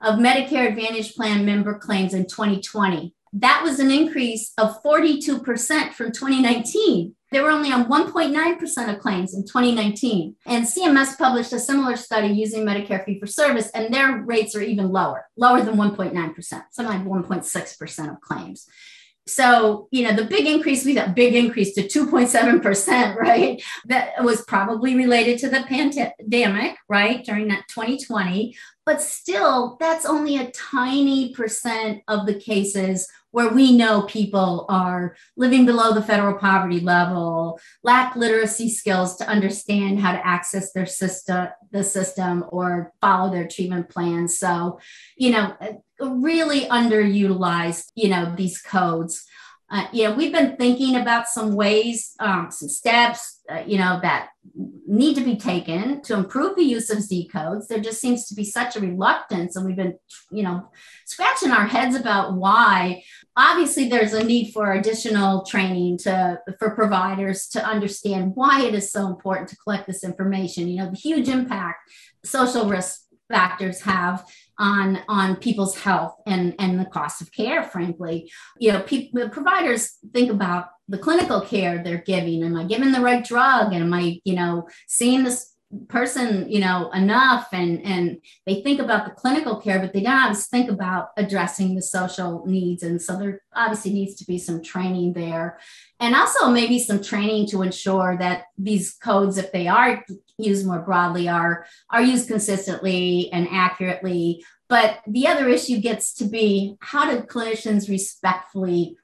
of 0.00 0.18
Medicare 0.18 0.68
Advantage 0.68 1.14
plan 1.14 1.44
member 1.44 1.78
claims 1.78 2.14
in 2.14 2.26
2020. 2.26 3.14
That 3.32 3.62
was 3.64 3.80
an 3.80 3.90
increase 3.90 4.52
of 4.58 4.80
42% 4.82 5.92
from 5.92 6.12
2019. 6.12 7.16
They 7.32 7.40
were 7.40 7.50
only 7.50 7.72
on 7.72 7.86
1.9% 7.86 8.94
of 8.94 9.00
claims 9.00 9.34
in 9.34 9.42
2019. 9.44 10.36
And 10.46 10.64
CMS 10.64 11.18
published 11.18 11.52
a 11.52 11.58
similar 11.58 11.96
study 11.96 12.28
using 12.28 12.64
Medicare 12.64 13.04
fee 13.04 13.18
for 13.18 13.26
service, 13.26 13.70
and 13.70 13.92
their 13.92 14.22
rates 14.22 14.54
are 14.54 14.62
even 14.62 14.92
lower, 14.92 15.26
lower 15.36 15.62
than 15.62 15.74
1.9%, 15.74 16.62
sometimes 16.70 17.08
1.6% 17.08 18.10
of 18.12 18.20
claims. 18.20 18.68
So, 19.26 19.88
you 19.90 20.02
know, 20.02 20.14
the 20.14 20.26
big 20.26 20.46
increase, 20.46 20.84
we 20.84 20.94
got 20.94 21.14
big 21.14 21.34
increase 21.34 21.74
to 21.74 21.82
2.7%, 21.82 23.16
right? 23.16 23.62
That 23.86 24.22
was 24.22 24.42
probably 24.42 24.94
related 24.94 25.38
to 25.40 25.48
the 25.48 25.62
pandemic, 25.62 26.76
right? 26.88 27.24
During 27.24 27.48
that 27.48 27.64
2020. 27.68 28.54
But 28.84 29.00
still, 29.00 29.78
that's 29.80 30.04
only 30.04 30.36
a 30.36 30.50
tiny 30.50 31.32
percent 31.34 32.02
of 32.06 32.26
the 32.26 32.34
cases 32.34 33.08
where 33.34 33.48
we 33.48 33.76
know 33.76 34.02
people 34.02 34.64
are 34.68 35.16
living 35.36 35.66
below 35.66 35.92
the 35.92 36.00
federal 36.00 36.38
poverty 36.38 36.78
level, 36.78 37.58
lack 37.82 38.14
literacy 38.14 38.70
skills 38.70 39.16
to 39.16 39.28
understand 39.28 39.98
how 39.98 40.12
to 40.12 40.24
access 40.24 40.72
their 40.72 40.86
system, 40.86 41.48
the 41.72 41.82
system, 41.82 42.44
or 42.50 42.92
follow 43.00 43.32
their 43.32 43.48
treatment 43.48 43.88
plans. 43.88 44.38
So, 44.38 44.78
you 45.16 45.32
know, 45.32 45.56
really 46.00 46.66
underutilized, 46.66 47.86
you 47.96 48.08
know, 48.08 48.32
these 48.36 48.62
codes. 48.62 49.26
Uh, 49.70 49.86
you 49.92 50.04
know, 50.04 50.14
we've 50.14 50.32
been 50.32 50.56
thinking 50.56 50.96
about 50.96 51.26
some 51.26 51.54
ways, 51.54 52.14
um, 52.20 52.50
some 52.50 52.68
steps, 52.68 53.40
uh, 53.50 53.62
you 53.66 53.78
know, 53.78 53.98
that 54.02 54.28
need 54.86 55.14
to 55.14 55.24
be 55.24 55.36
taken 55.36 56.02
to 56.02 56.14
improve 56.14 56.54
the 56.54 56.62
use 56.62 56.90
of 56.90 57.00
Z 57.00 57.28
codes. 57.32 57.66
There 57.66 57.80
just 57.80 58.00
seems 58.00 58.28
to 58.28 58.34
be 58.34 58.44
such 58.44 58.76
a 58.76 58.80
reluctance, 58.80 59.56
and 59.56 59.64
we've 59.64 59.76
been, 59.76 59.98
you 60.30 60.42
know, 60.42 60.68
scratching 61.06 61.50
our 61.50 61.66
heads 61.66 61.96
about 61.96 62.34
why. 62.34 63.02
Obviously, 63.36 63.88
there's 63.88 64.12
a 64.12 64.22
need 64.22 64.52
for 64.52 64.72
additional 64.72 65.44
training 65.44 65.98
to 65.98 66.38
for 66.58 66.70
providers 66.70 67.48
to 67.48 67.64
understand 67.64 68.32
why 68.34 68.62
it 68.62 68.74
is 68.74 68.92
so 68.92 69.06
important 69.06 69.48
to 69.48 69.56
collect 69.56 69.86
this 69.86 70.04
information. 70.04 70.68
You 70.68 70.84
know, 70.84 70.90
the 70.90 70.96
huge 70.96 71.28
impact 71.28 71.90
social 72.22 72.68
risk 72.68 73.00
factors 73.28 73.80
have 73.82 74.26
on 74.58 75.00
on 75.08 75.36
people's 75.36 75.76
health 75.78 76.14
and 76.26 76.54
and 76.58 76.78
the 76.78 76.84
cost 76.84 77.20
of 77.20 77.32
care 77.32 77.62
frankly. 77.62 78.30
You 78.58 78.72
know 78.72 78.80
people 78.82 79.28
providers 79.28 79.98
think 80.12 80.30
about 80.30 80.66
the 80.88 80.98
clinical 80.98 81.40
care 81.40 81.82
they're 81.82 81.98
giving. 81.98 82.42
Am 82.42 82.56
i 82.56 82.64
giving 82.64 82.92
the 82.92 83.00
right 83.00 83.24
drug? 83.24 83.72
And 83.72 83.84
am 83.84 83.94
i 83.94 84.20
you 84.24 84.34
know 84.34 84.68
seeing 84.86 85.24
this 85.24 85.53
person 85.88 86.50
you 86.50 86.60
know 86.60 86.90
enough 86.92 87.48
and 87.52 87.82
and 87.84 88.18
they 88.46 88.62
think 88.62 88.80
about 88.80 89.04
the 89.04 89.10
clinical 89.12 89.60
care 89.60 89.78
but 89.78 89.92
they 89.92 90.02
don't 90.02 90.22
always 90.22 90.46
think 90.46 90.70
about 90.70 91.08
addressing 91.16 91.74
the 91.74 91.82
social 91.82 92.44
needs. 92.46 92.82
And 92.82 93.00
so 93.00 93.18
there 93.18 93.40
obviously 93.54 93.92
needs 93.92 94.14
to 94.16 94.24
be 94.24 94.38
some 94.38 94.62
training 94.62 95.12
there. 95.12 95.58
And 96.00 96.14
also 96.14 96.50
maybe 96.50 96.78
some 96.78 97.02
training 97.02 97.48
to 97.48 97.62
ensure 97.62 98.16
that 98.18 98.44
these 98.58 98.94
codes 98.94 99.38
if 99.38 99.52
they 99.52 99.68
are 99.68 100.04
used 100.38 100.66
more 100.66 100.80
broadly 100.80 101.28
are 101.28 101.66
are 101.90 102.02
used 102.02 102.28
consistently 102.28 103.30
and 103.32 103.48
accurately. 103.50 104.44
But 104.68 105.00
the 105.06 105.26
other 105.26 105.48
issue 105.48 105.78
gets 105.80 106.14
to 106.14 106.24
be 106.24 106.76
how 106.80 107.10
do 107.10 107.26
clinicians 107.26 107.88
respectfully 107.88 108.96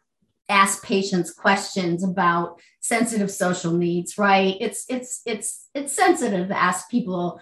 ask 0.50 0.84
patients 0.84 1.32
questions 1.32 2.04
about 2.04 2.60
sensitive 2.80 3.30
social 3.30 3.72
needs 3.72 4.18
right? 4.18 4.56
It's 4.60 4.84
it's 4.88 5.22
it's 5.24 5.68
it's 5.74 5.92
sensitive 5.92 6.48
to 6.48 6.58
ask 6.58 6.90
people 6.90 7.40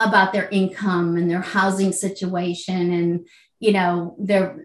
about 0.00 0.32
their 0.32 0.48
income 0.48 1.16
and 1.16 1.30
their 1.30 1.40
housing 1.40 1.92
situation 1.92 2.92
and 2.92 3.26
you 3.60 3.72
know 3.72 4.14
their 4.18 4.56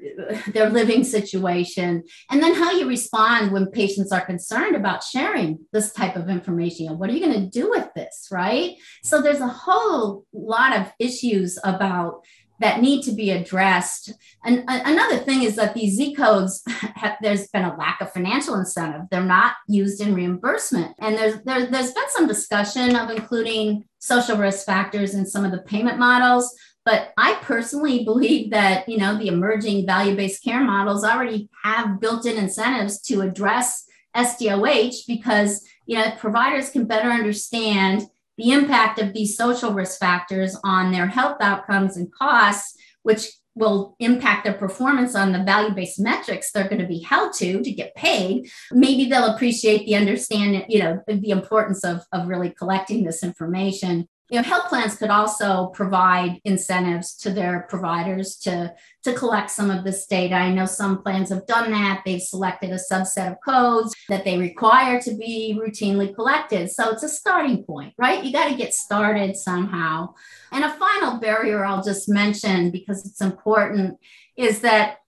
their 0.53 0.69
living 0.69 1.03
situation 1.03 2.03
and 2.29 2.43
then 2.43 2.53
how 2.53 2.71
you 2.71 2.87
respond 2.87 3.51
when 3.51 3.71
patients 3.71 4.11
are 4.11 4.25
concerned 4.25 4.75
about 4.75 5.03
sharing 5.03 5.59
this 5.71 5.91
type 5.91 6.15
of 6.15 6.29
information. 6.29 6.99
What 6.99 7.09
are 7.09 7.13
you 7.13 7.25
going 7.25 7.41
to 7.41 7.59
do 7.59 7.69
with 7.69 7.87
this 7.95 8.27
right? 8.31 8.75
So 9.03 9.21
there's 9.21 9.41
a 9.41 9.47
whole 9.47 10.25
lot 10.31 10.77
of 10.79 10.91
issues 10.99 11.57
about 11.63 12.21
that 12.59 12.81
need 12.81 13.03
to 13.03 13.11
be 13.11 13.31
addressed. 13.31 14.13
And 14.45 14.63
another 14.67 15.17
thing 15.17 15.43
is 15.43 15.55
that 15.55 15.73
these 15.73 15.95
Z 15.95 16.15
codes, 16.15 16.63
have, 16.67 17.17
there's 17.21 17.47
been 17.47 17.65
a 17.65 17.75
lack 17.75 17.99
of 18.01 18.11
financial 18.11 18.55
incentive. 18.55 19.01
They're 19.09 19.23
not 19.23 19.53
used 19.67 20.01
in 20.01 20.13
reimbursement. 20.13 20.95
And 20.99 21.17
there's, 21.17 21.41
there, 21.43 21.65
there's 21.65 21.91
been 21.91 22.09
some 22.09 22.27
discussion 22.27 22.95
of 22.95 23.09
including 23.09 23.85
social 23.99 24.37
risk 24.37 24.65
factors 24.65 25.13
in 25.13 25.25
some 25.25 25.45
of 25.45 25.51
the 25.51 25.59
payment 25.59 25.99
models. 25.99 26.55
But 26.85 27.13
I 27.17 27.35
personally 27.41 28.03
believe 28.05 28.51
that, 28.51 28.87
you 28.87 28.97
know, 28.97 29.17
the 29.17 29.27
emerging 29.27 29.85
value-based 29.85 30.43
care 30.43 30.63
models 30.63 31.03
already 31.03 31.49
have 31.63 31.99
built-in 31.99 32.37
incentives 32.37 33.01
to 33.03 33.21
address 33.21 33.85
SDOH 34.15 35.07
because, 35.07 35.65
you 35.85 35.97
know, 35.97 36.11
providers 36.17 36.69
can 36.69 36.85
better 36.85 37.09
understand 37.09 38.03
the 38.37 38.51
impact 38.51 38.99
of 38.99 39.13
these 39.13 39.37
social 39.37 39.73
risk 39.73 39.99
factors 39.99 40.57
on 40.63 40.91
their 40.91 41.07
health 41.07 41.37
outcomes 41.41 41.97
and 41.97 42.11
costs, 42.13 42.75
which 43.03 43.27
will 43.55 43.95
impact 43.99 44.45
their 44.45 44.53
performance 44.53 45.15
on 45.15 45.31
the 45.31 45.43
value-based 45.43 45.99
metrics 45.99 46.51
they're 46.51 46.67
going 46.67 46.81
to 46.81 46.87
be 46.87 46.99
held 46.99 47.33
to 47.33 47.61
to 47.61 47.71
get 47.71 47.93
paid 47.95 48.49
maybe 48.71 49.05
they'll 49.05 49.35
appreciate 49.35 49.85
the 49.85 49.95
understanding 49.95 50.65
you 50.67 50.79
know 50.79 50.99
the 51.07 51.29
importance 51.29 51.83
of, 51.83 52.01
of 52.11 52.27
really 52.27 52.49
collecting 52.49 53.03
this 53.03 53.23
information 53.23 54.07
you 54.29 54.37
know, 54.37 54.43
health 54.43 54.69
plans 54.69 54.95
could 54.95 55.09
also 55.09 55.67
provide 55.67 56.39
incentives 56.45 57.15
to 57.17 57.29
their 57.29 57.67
providers 57.69 58.37
to, 58.37 58.73
to 59.03 59.13
collect 59.13 59.51
some 59.51 59.69
of 59.69 59.83
this 59.83 60.05
data. 60.07 60.35
I 60.35 60.51
know 60.51 60.65
some 60.65 61.03
plans 61.03 61.29
have 61.29 61.45
done 61.45 61.71
that. 61.71 62.01
They've 62.05 62.21
selected 62.21 62.71
a 62.71 62.79
subset 62.91 63.31
of 63.31 63.37
codes 63.45 63.93
that 64.09 64.23
they 64.23 64.37
require 64.37 65.01
to 65.01 65.15
be 65.15 65.59
routinely 65.61 66.15
collected. 66.15 66.71
So 66.71 66.89
it's 66.89 67.03
a 67.03 67.09
starting 67.09 67.63
point, 67.63 67.93
right? 67.97 68.23
You 68.23 68.31
got 68.31 68.49
to 68.49 68.55
get 68.55 68.73
started 68.73 69.35
somehow. 69.35 70.13
And 70.51 70.63
a 70.63 70.69
final 70.69 71.19
barrier 71.19 71.65
I'll 71.65 71.83
just 71.83 72.07
mention 72.07 72.71
because 72.71 73.05
it's 73.05 73.21
important 73.21 73.99
is 74.37 74.61
that 74.61 74.99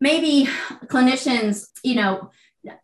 maybe 0.00 0.48
clinicians, 0.86 1.66
you 1.82 1.96
know, 1.96 2.30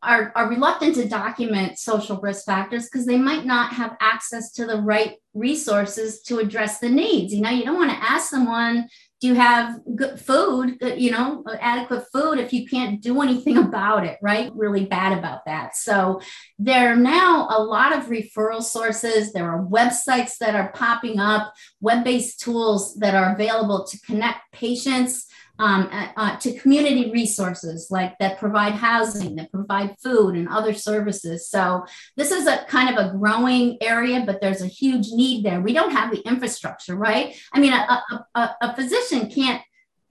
are, 0.02 0.32
are 0.34 0.48
reluctant 0.48 0.94
to 0.94 1.08
document 1.08 1.78
social 1.78 2.18
risk 2.20 2.46
factors 2.46 2.88
because 2.88 3.06
they 3.06 3.18
might 3.18 3.44
not 3.44 3.72
have 3.74 3.96
access 4.00 4.52
to 4.52 4.66
the 4.66 4.80
right 4.80 5.16
resources 5.34 6.22
to 6.22 6.38
address 6.38 6.78
the 6.78 6.88
needs. 6.88 7.32
You 7.32 7.42
know, 7.42 7.50
you 7.50 7.64
don't 7.64 7.76
want 7.76 7.90
to 7.90 7.96
ask 7.96 8.30
someone, 8.30 8.88
do 9.20 9.28
you 9.28 9.34
have 9.34 9.80
good 9.94 10.20
food, 10.20 10.78
good, 10.78 11.00
you 11.00 11.10
know, 11.10 11.42
uh, 11.46 11.56
adequate 11.60 12.04
food 12.12 12.38
if 12.38 12.52
you 12.52 12.66
can't 12.66 13.02
do 13.02 13.20
anything 13.20 13.56
about 13.68 14.04
it, 14.04 14.18
right? 14.22 14.50
Really 14.54 14.86
bad 14.86 15.16
about 15.16 15.44
that. 15.46 15.76
So 15.76 16.20
there 16.58 16.92
are 16.92 16.96
now 16.96 17.48
a 17.50 17.62
lot 17.62 17.96
of 17.96 18.06
referral 18.06 18.62
sources. 18.62 19.32
There 19.32 19.50
are 19.50 19.64
websites 19.64 20.38
that 20.38 20.54
are 20.54 20.72
popping 20.72 21.18
up, 21.18 21.52
web 21.80 22.04
based 22.04 22.40
tools 22.40 22.94
that 22.96 23.14
are 23.14 23.34
available 23.34 23.84
to 23.84 24.00
connect 24.00 24.52
patients 24.52 25.26
um, 25.58 25.88
uh, 26.16 26.36
to 26.36 26.58
community 26.58 27.10
resources 27.10 27.88
like 27.90 28.16
that 28.18 28.38
provide 28.38 28.74
housing, 28.74 29.36
that 29.36 29.50
provide 29.50 29.96
food 30.02 30.34
and 30.36 30.48
other 30.48 30.74
services. 30.74 31.48
So 31.48 31.86
this 32.16 32.30
is 32.30 32.46
a 32.46 32.64
kind 32.68 32.96
of 32.96 33.04
a 33.04 33.16
growing 33.16 33.78
area, 33.80 34.22
but 34.26 34.40
there's 34.40 34.62
a 34.62 34.66
huge 34.66 35.08
need 35.10 35.44
there. 35.44 35.60
We 35.60 35.72
don't 35.72 35.92
have 35.92 36.10
the 36.10 36.20
infrastructure, 36.26 36.96
right? 36.96 37.36
I 37.52 37.60
mean, 37.60 37.72
a, 37.72 38.02
a, 38.34 38.56
a 38.60 38.76
physician 38.76 39.30
can't 39.30 39.62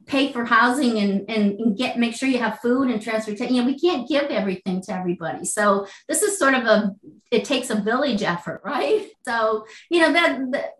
pay 0.06 0.32
for 0.32 0.46
housing 0.46 1.00
and, 1.00 1.30
and, 1.30 1.60
and, 1.60 1.78
get 1.78 1.98
make 1.98 2.16
sure 2.16 2.30
you 2.30 2.38
have 2.38 2.60
food 2.60 2.90
and 2.90 3.02
transportation. 3.02 3.56
You 3.56 3.62
know, 3.62 3.68
we 3.68 3.80
can't 3.80 4.08
give 4.08 4.26
everything 4.26 4.82
to 4.84 4.94
everybody. 4.94 5.46
So 5.46 5.88
this 6.08 6.22
is 6.22 6.38
sort 6.38 6.54
of 6.54 6.66
a 6.66 6.96
it 7.32 7.46
takes 7.46 7.70
a 7.70 7.76
village 7.76 8.24
effort, 8.24 8.62
right? 8.64 9.10
So 9.26 9.66
you 9.90 10.02
know 10.02 10.14
that, 10.14 10.40
that 10.52 10.74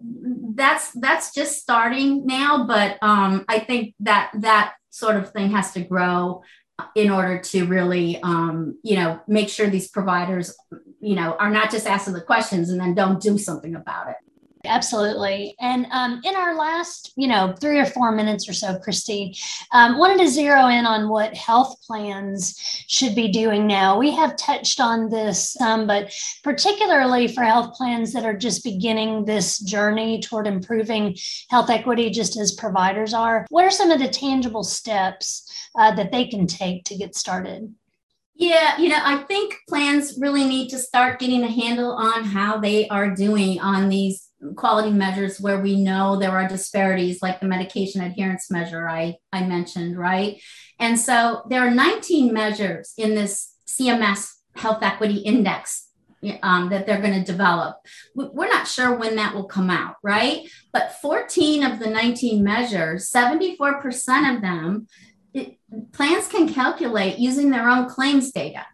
that's 0.54 0.92
that's 0.92 1.34
just 1.34 1.60
starting 1.60 2.28
now, 2.28 2.68
but 2.68 3.00
um, 3.02 3.44
I 3.50 3.58
think 3.58 3.96
that 4.02 4.30
that 4.36 4.76
sort 4.92 5.16
of 5.16 5.32
thing 5.32 5.50
has 5.50 5.74
to 5.74 5.82
grow 5.82 6.44
in 6.94 7.10
order 7.10 7.40
to 7.40 7.66
really 7.66 8.22
um, 8.22 8.78
you 8.84 8.98
know 8.98 9.20
make 9.28 9.50
sure 9.50 9.68
these 9.68 9.90
providers 9.90 10.56
you 11.00 11.16
know 11.16 11.36
are 11.40 11.50
not 11.50 11.72
just 11.72 11.88
asking 11.88 12.14
the 12.14 12.22
questions 12.22 12.70
and 12.70 12.80
then 12.80 12.94
don't 12.94 13.20
do 13.20 13.38
something 13.40 13.74
about 13.76 14.10
it 14.10 14.16
Absolutely. 14.66 15.56
And 15.60 15.88
um, 15.92 16.22
in 16.24 16.36
our 16.36 16.56
last, 16.56 17.14
you 17.16 17.28
know, 17.28 17.56
three 17.60 17.80
or 17.80 17.86
four 17.86 18.12
minutes 18.12 18.50
or 18.50 18.54
so, 18.54 18.78
Christy, 18.80 19.36
um, 19.72 19.98
wanted 19.98 20.20
to 20.20 20.28
zero 20.28 20.68
in 20.68 20.86
on 20.86 21.10
what 21.10 21.34
health 21.36 21.82
plans 21.86 22.56
should 22.88 23.16
be 23.16 23.30
doing 23.30 23.68
now. 23.68 23.98
We 23.98 24.12
have 24.12 24.36
touched 24.38 24.80
on 24.80 25.10
this 25.10 25.54
some, 25.54 25.88
but 25.88 26.14
particularly 26.44 27.28
for 27.28 27.44
health 27.44 27.76
plans 27.76 28.14
that 28.14 28.26
are 28.26 28.38
just 28.38 28.64
beginning 28.64 29.26
this 29.26 29.60
journey 29.60 30.20
toward 30.22 30.48
improving 30.48 31.16
health 31.50 31.70
equity, 31.70 32.10
just 32.10 32.38
as 32.38 32.54
providers 32.54 33.14
are, 33.14 33.46
what 33.50 33.66
are 33.66 33.72
some 33.72 33.92
of 33.92 34.00
the 34.00 34.10
tangible 34.10 34.64
steps 34.64 35.70
uh, 35.78 35.94
that 35.96 36.12
they 36.12 36.28
can 36.28 36.48
take 36.48 36.84
to 36.86 36.96
get 36.96 37.16
started? 37.16 37.74
Yeah, 38.38 38.78
you 38.78 38.90
know, 38.90 39.00
I 39.02 39.20
think 39.24 39.56
plans 39.70 40.18
really 40.20 40.44
need 40.44 40.68
to 40.70 40.78
start 40.78 41.20
getting 41.20 41.44
a 41.44 41.48
handle 41.48 41.94
on 41.94 42.26
how 42.26 42.58
they 42.58 42.86
are 42.90 43.16
doing 43.16 43.62
on 43.62 43.88
these 43.88 44.25
quality 44.56 44.92
measures 44.92 45.40
where 45.40 45.62
we 45.62 45.82
know 45.82 46.18
there 46.18 46.32
are 46.32 46.48
disparities, 46.48 47.22
like 47.22 47.40
the 47.40 47.48
medication 47.48 48.02
adherence 48.02 48.52
measure 48.52 48.88
I, 48.88 49.16
I 49.32 49.46
mentioned, 49.46 49.98
right? 49.98 50.42
And 50.80 51.00
so 51.00 51.44
there 51.50 51.66
are 51.66 51.72
19 51.72 52.34
measures 52.34 52.94
in 52.98 53.16
this 53.16 53.56
CMS 53.68 54.32
Health 54.56 54.84
Equity 54.84 55.18
Index 55.20 55.90
um, 56.42 56.70
that 56.70 56.86
they're 56.86 57.02
going 57.02 57.20
to 57.20 57.32
develop. 57.32 57.78
We're 58.16 58.50
not 58.50 58.68
sure 58.68 58.96
when 58.96 59.16
that 59.16 59.34
will 59.34 59.46
come 59.46 59.70
out, 59.70 59.96
right? 60.04 60.48
But 60.74 60.94
14 61.02 61.64
of 61.64 61.80
the 61.80 61.90
19 61.90 62.44
measures, 62.44 63.10
74% 63.10 64.36
of 64.36 64.42
them, 64.42 64.88
it, 65.34 65.58
plans 65.92 66.28
can 66.28 66.52
calculate 66.52 67.20
using 67.20 67.50
their 67.50 67.70
own 67.70 67.90
claims 67.90 68.32
data. 68.32 68.66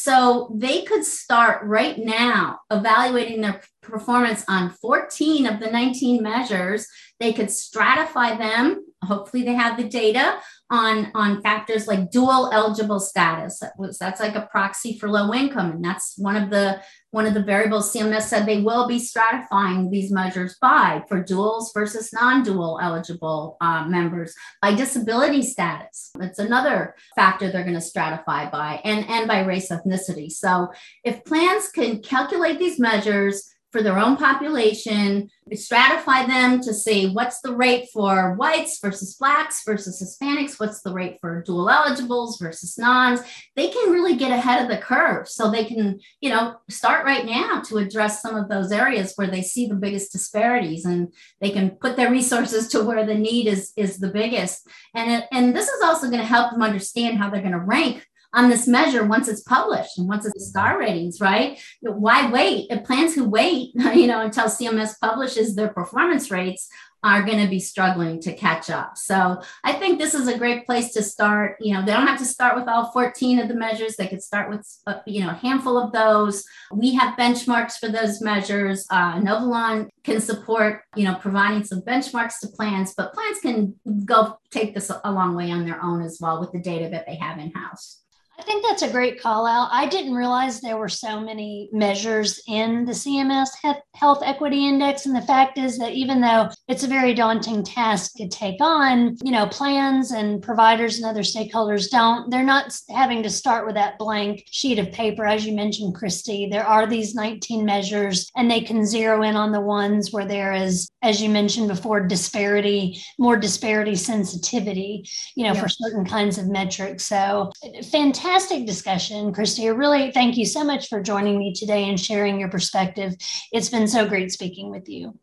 So 0.00 0.52
they 0.54 0.82
could 0.82 1.04
start 1.04 1.64
right 1.64 1.98
now 1.98 2.60
evaluating 2.70 3.40
their 3.40 3.62
performance 3.82 4.44
on 4.46 4.70
14 4.70 5.44
of 5.44 5.58
the 5.58 5.72
19 5.72 6.22
measures. 6.22 6.86
They 7.18 7.32
could 7.32 7.48
stratify 7.48 8.38
them. 8.38 8.86
Hopefully, 9.02 9.42
they 9.42 9.54
have 9.54 9.76
the 9.76 9.88
data 9.88 10.38
on, 10.70 11.10
on 11.14 11.42
factors 11.42 11.86
like 11.86 12.10
dual 12.10 12.50
eligible 12.52 13.00
status. 13.00 13.60
That 13.60 13.72
was 13.78 13.98
that's 13.98 14.20
like 14.20 14.34
a 14.34 14.48
proxy 14.50 14.98
for 14.98 15.08
low 15.08 15.32
income, 15.32 15.72
and 15.72 15.84
that's 15.84 16.14
one 16.18 16.36
of 16.36 16.50
the 16.50 16.80
one 17.10 17.24
of 17.26 17.32
the 17.32 17.42
variables 17.42 17.92
CMS 17.92 18.22
said 18.22 18.44
they 18.44 18.60
will 18.60 18.86
be 18.86 18.98
stratifying 18.98 19.90
these 19.90 20.12
measures 20.12 20.56
by 20.60 21.02
for 21.08 21.24
duals 21.24 21.72
versus 21.72 22.12
non-dual 22.12 22.78
eligible 22.82 23.56
uh, 23.62 23.86
members 23.86 24.34
by 24.60 24.74
disability 24.74 25.42
status. 25.42 26.10
That's 26.18 26.38
another 26.38 26.94
factor 27.16 27.50
they're 27.50 27.62
going 27.64 27.72
to 27.72 27.80
stratify 27.80 28.50
by, 28.50 28.80
and 28.84 29.08
and 29.08 29.26
by 29.26 29.44
race 29.44 29.70
ethnicity. 29.70 30.30
So 30.30 30.68
if 31.02 31.24
plans 31.24 31.70
can 31.70 32.02
calculate 32.02 32.58
these 32.58 32.78
measures 32.78 33.54
for 33.70 33.82
their 33.82 33.98
own 33.98 34.16
population, 34.16 35.30
stratify 35.52 36.26
them 36.26 36.60
to 36.60 36.72
see 36.72 37.10
what's 37.10 37.40
the 37.40 37.54
rate 37.54 37.88
for 37.92 38.34
whites 38.34 38.78
versus 38.80 39.14
blacks 39.14 39.62
versus 39.64 40.02
Hispanics, 40.02 40.58
what's 40.58 40.80
the 40.82 40.92
rate 40.92 41.18
for 41.20 41.42
dual 41.42 41.68
eligibles 41.68 42.38
versus 42.38 42.78
nons. 42.78 43.20
They 43.56 43.68
can 43.68 43.92
really 43.92 44.16
get 44.16 44.30
ahead 44.30 44.62
of 44.62 44.68
the 44.68 44.78
curve. 44.78 45.28
So 45.28 45.50
they 45.50 45.64
can, 45.64 46.00
you 46.20 46.30
know, 46.30 46.56
start 46.70 47.04
right 47.04 47.26
now 47.26 47.60
to 47.66 47.78
address 47.78 48.22
some 48.22 48.36
of 48.36 48.48
those 48.48 48.72
areas 48.72 49.12
where 49.16 49.28
they 49.28 49.42
see 49.42 49.66
the 49.66 49.74
biggest 49.74 50.12
disparities 50.12 50.84
and 50.84 51.12
they 51.40 51.50
can 51.50 51.70
put 51.70 51.96
their 51.96 52.10
resources 52.18 52.68
to 52.68 52.82
where 52.82 53.04
the 53.04 53.14
need 53.14 53.46
is, 53.46 53.72
is 53.76 53.98
the 53.98 54.10
biggest. 54.10 54.66
And, 54.94 55.10
it, 55.10 55.28
and 55.30 55.54
this 55.54 55.68
is 55.68 55.82
also 55.82 56.08
going 56.08 56.20
to 56.20 56.26
help 56.26 56.52
them 56.52 56.62
understand 56.62 57.18
how 57.18 57.30
they're 57.30 57.40
going 57.40 57.52
to 57.52 57.58
rank 57.58 58.06
on 58.34 58.50
this 58.50 58.68
measure 58.68 59.04
once 59.04 59.28
it's 59.28 59.42
published 59.42 59.98
and 59.98 60.08
once 60.08 60.26
it's 60.26 60.48
star 60.48 60.78
ratings, 60.78 61.20
right? 61.20 61.58
Why 61.80 62.30
wait? 62.30 62.66
If 62.70 62.84
plans 62.84 63.14
who 63.14 63.28
wait, 63.28 63.72
you 63.74 64.06
know, 64.06 64.20
until 64.20 64.44
CMS 64.44 64.98
publishes 65.00 65.54
their 65.54 65.68
performance 65.68 66.30
rates 66.30 66.68
are 67.04 67.22
going 67.22 67.40
to 67.40 67.48
be 67.48 67.60
struggling 67.60 68.20
to 68.20 68.34
catch 68.34 68.70
up. 68.70 68.96
So 68.96 69.40
I 69.62 69.72
think 69.74 69.98
this 69.98 70.14
is 70.14 70.26
a 70.26 70.36
great 70.36 70.66
place 70.66 70.92
to 70.94 71.02
start. 71.02 71.56
You 71.60 71.74
know, 71.74 71.84
they 71.84 71.92
don't 71.92 72.08
have 72.08 72.18
to 72.18 72.24
start 72.24 72.56
with 72.56 72.66
all 72.66 72.90
14 72.90 73.38
of 73.38 73.48
the 73.48 73.54
measures. 73.54 73.94
They 73.96 74.08
could 74.08 74.22
start 74.22 74.50
with, 74.50 74.66
uh, 74.86 74.98
you 75.06 75.22
know, 75.22 75.30
a 75.30 75.34
handful 75.34 75.78
of 75.78 75.92
those. 75.92 76.44
We 76.72 76.94
have 76.94 77.16
benchmarks 77.16 77.74
for 77.74 77.88
those 77.88 78.20
measures. 78.20 78.84
Uh, 78.90 79.20
Inovalon 79.20 79.88
can 80.02 80.20
support, 80.20 80.82
you 80.96 81.04
know, 81.04 81.14
providing 81.14 81.62
some 81.62 81.82
benchmarks 81.82 82.40
to 82.40 82.48
plans, 82.48 82.94
but 82.96 83.14
plans 83.14 83.38
can 83.40 83.76
go 84.04 84.38
take 84.50 84.74
this 84.74 84.90
a 85.04 85.12
long 85.12 85.36
way 85.36 85.52
on 85.52 85.64
their 85.64 85.80
own 85.80 86.02
as 86.02 86.18
well 86.20 86.40
with 86.40 86.50
the 86.50 86.60
data 86.60 86.88
that 86.88 87.06
they 87.06 87.14
have 87.14 87.38
in 87.38 87.52
house. 87.52 88.02
I 88.38 88.42
think 88.42 88.64
that's 88.64 88.82
a 88.82 88.90
great 88.90 89.20
call 89.20 89.46
out. 89.46 89.68
I 89.72 89.86
didn't 89.86 90.14
realize 90.14 90.60
there 90.60 90.76
were 90.76 90.88
so 90.88 91.20
many 91.20 91.68
measures 91.72 92.40
in 92.46 92.84
the 92.84 92.92
CMS 92.92 93.48
Health 93.94 94.22
Equity 94.24 94.68
Index. 94.68 95.06
And 95.06 95.16
the 95.16 95.22
fact 95.22 95.58
is 95.58 95.76
that 95.78 95.92
even 95.92 96.20
though 96.20 96.48
it's 96.68 96.84
a 96.84 96.88
very 96.88 97.14
daunting 97.14 97.64
task 97.64 98.12
to 98.14 98.28
take 98.28 98.60
on, 98.60 99.16
you 99.24 99.32
know, 99.32 99.46
plans 99.48 100.12
and 100.12 100.40
providers 100.40 100.98
and 100.98 101.04
other 101.04 101.22
stakeholders 101.22 101.90
don't, 101.90 102.30
they're 102.30 102.44
not 102.44 102.72
having 102.88 103.24
to 103.24 103.30
start 103.30 103.66
with 103.66 103.74
that 103.74 103.98
blank 103.98 104.44
sheet 104.48 104.78
of 104.78 104.92
paper. 104.92 105.26
As 105.26 105.44
you 105.44 105.52
mentioned, 105.52 105.96
Christy, 105.96 106.48
there 106.48 106.64
are 106.64 106.86
these 106.86 107.16
19 107.16 107.64
measures 107.64 108.30
and 108.36 108.48
they 108.48 108.60
can 108.60 108.86
zero 108.86 109.22
in 109.22 109.34
on 109.34 109.50
the 109.50 109.60
ones 109.60 110.12
where 110.12 110.26
there 110.26 110.52
is, 110.52 110.88
as 111.02 111.20
you 111.20 111.28
mentioned 111.28 111.66
before, 111.66 112.06
disparity, 112.06 113.02
more 113.18 113.36
disparity 113.36 113.96
sensitivity, 113.96 115.04
you 115.34 115.42
know, 115.42 115.54
for 115.54 115.68
certain 115.68 116.04
kinds 116.04 116.38
of 116.38 116.48
metrics. 116.48 117.04
So 117.04 117.50
fantastic 117.90 118.27
fantastic 118.28 118.66
discussion, 118.66 119.32
Christy. 119.32 119.70
Really 119.70 120.12
thank 120.12 120.36
you 120.36 120.44
so 120.44 120.62
much 120.62 120.88
for 120.88 121.02
joining 121.02 121.38
me 121.38 121.54
today 121.54 121.88
and 121.88 121.98
sharing 121.98 122.38
your 122.38 122.50
perspective. 122.50 123.14
It's 123.52 123.70
been 123.70 123.88
so 123.88 124.06
great 124.06 124.30
speaking 124.30 124.70
with 124.70 124.86
you. 124.86 125.18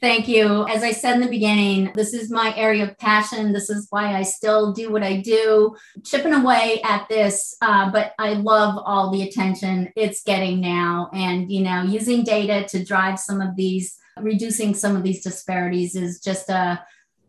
Thank 0.00 0.26
you. 0.26 0.66
As 0.66 0.82
I 0.82 0.92
said 0.92 1.16
in 1.16 1.20
the 1.20 1.28
beginning, 1.28 1.92
this 1.94 2.14
is 2.14 2.30
my 2.30 2.56
area 2.56 2.84
of 2.84 2.96
passion. 2.96 3.52
This 3.52 3.68
is 3.68 3.88
why 3.90 4.14
I 4.14 4.22
still 4.22 4.72
do 4.72 4.90
what 4.90 5.02
I 5.02 5.20
do, 5.20 5.76
chipping 6.02 6.32
away 6.32 6.80
at 6.82 7.06
this. 7.10 7.54
Uh, 7.60 7.90
but 7.90 8.14
I 8.18 8.32
love 8.32 8.82
all 8.86 9.10
the 9.10 9.28
attention 9.28 9.92
it's 9.94 10.22
getting 10.22 10.60
now. 10.60 11.10
And, 11.12 11.52
you 11.52 11.60
know, 11.62 11.82
using 11.82 12.24
data 12.24 12.66
to 12.70 12.84
drive 12.84 13.18
some 13.18 13.42
of 13.42 13.54
these, 13.54 13.98
reducing 14.18 14.74
some 14.74 14.96
of 14.96 15.02
these 15.02 15.22
disparities 15.22 15.94
is 15.94 16.20
just 16.20 16.48
a, 16.48 16.82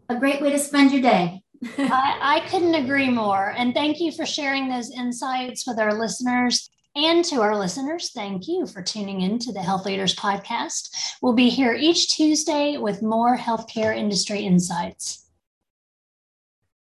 a 0.08 0.16
great 0.16 0.42
way 0.42 0.52
to 0.52 0.60
spend 0.60 0.94
your 0.94 1.02
day. 1.02 1.42
I, 1.78 2.18
I 2.22 2.50
couldn't 2.50 2.76
agree 2.76 3.10
more. 3.10 3.54
And 3.58 3.74
thank 3.74 4.00
you 4.00 4.12
for 4.12 4.26
sharing 4.26 4.70
those 4.70 4.92
insights 4.92 5.66
with 5.68 5.80
our 5.80 5.94
listeners. 5.94 6.70
And 6.96 7.24
to 7.26 7.42
our 7.42 7.56
listeners, 7.56 8.12
thank 8.12 8.48
you 8.48 8.66
for 8.66 8.82
tuning 8.82 9.22
in 9.22 9.38
to 9.40 9.54
the 9.54 9.62
Health 9.62 9.86
Leaders 9.86 10.16
Podcast. 10.16 10.90
We'll 11.22 11.34
be 11.34 11.50
here 11.50 11.74
each 11.74 12.16
Tuesday 12.16 12.78
with 12.78 13.04
more 13.04 13.38
healthcare 13.38 13.96
industry 13.96 14.40
insights. 14.40 15.27